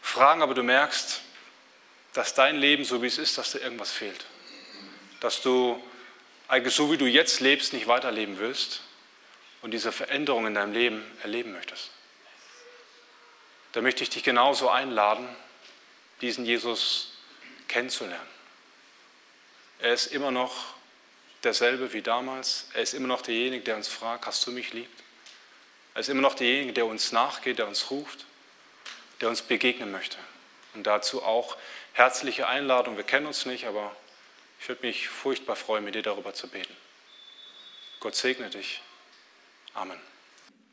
Fragen, 0.02 0.42
aber 0.42 0.54
du 0.54 0.64
merkst, 0.64 1.22
dass 2.14 2.34
dein 2.34 2.58
Leben 2.58 2.84
so 2.84 3.02
wie 3.02 3.08
es 3.08 3.18
ist, 3.18 3.38
dass 3.38 3.52
dir 3.52 3.60
irgendwas 3.60 3.92
fehlt. 3.92 4.26
Dass 5.20 5.42
du 5.42 5.82
eigentlich 6.48 6.76
so 6.76 6.92
wie 6.92 6.98
du 6.98 7.06
jetzt 7.06 7.40
lebst, 7.40 7.74
nicht 7.74 7.88
weiterleben 7.88 8.40
willst 8.40 8.82
und 9.62 9.72
diese 9.72 9.92
Veränderung 9.92 10.48
in 10.48 10.56
deinem 10.56 10.74
Leben 10.74 11.06
erleben 11.22 11.54
möchtest. 11.54 11.92
Da 13.74 13.82
möchte 13.82 14.04
ich 14.04 14.10
dich 14.10 14.24
genauso 14.24 14.70
einladen, 14.70 15.28
diesen 16.20 16.46
Jesus 16.46 17.14
kennenzulernen. 17.68 18.28
Er 19.80 19.94
ist 19.94 20.08
immer 20.08 20.32
noch 20.32 20.74
derselbe 21.44 21.94
wie 21.94 22.02
damals. 22.02 22.68
Er 22.74 22.82
ist 22.82 22.94
immer 22.94 23.08
noch 23.08 23.22
derjenige, 23.22 23.64
der 23.64 23.76
uns 23.76 23.88
fragt, 23.88 24.26
hast 24.26 24.46
du 24.46 24.52
mich 24.52 24.74
lieb? 24.74 24.90
Er 25.94 26.02
ist 26.02 26.10
immer 26.10 26.22
noch 26.22 26.36
derjenige, 26.36 26.74
der 26.74 26.86
uns 26.86 27.12
nachgeht, 27.12 27.60
der 27.60 27.68
uns 27.68 27.92
ruft, 27.92 28.26
der 29.20 29.30
uns 29.30 29.42
begegnen 29.42 29.92
möchte. 29.92 30.18
Und 30.74 30.88
dazu 30.88 31.24
auch 31.24 31.58
herzliche 31.94 32.48
Einladung. 32.48 32.96
Wir 32.98 33.04
kennen 33.04 33.26
uns 33.26 33.46
nicht, 33.46 33.66
aber 33.66 33.96
ich 34.60 34.70
würde 34.70 34.86
mich 34.86 35.10
furchtbar 35.10 35.56
freuen, 35.56 35.84
mit 35.84 35.96
dir 35.96 36.04
darüber 36.04 36.34
zu 36.34 36.48
beten. 36.48 36.76
Gott 38.00 38.16
segne 38.16 38.50
dich. 38.50 38.82
Amen. 39.74 40.00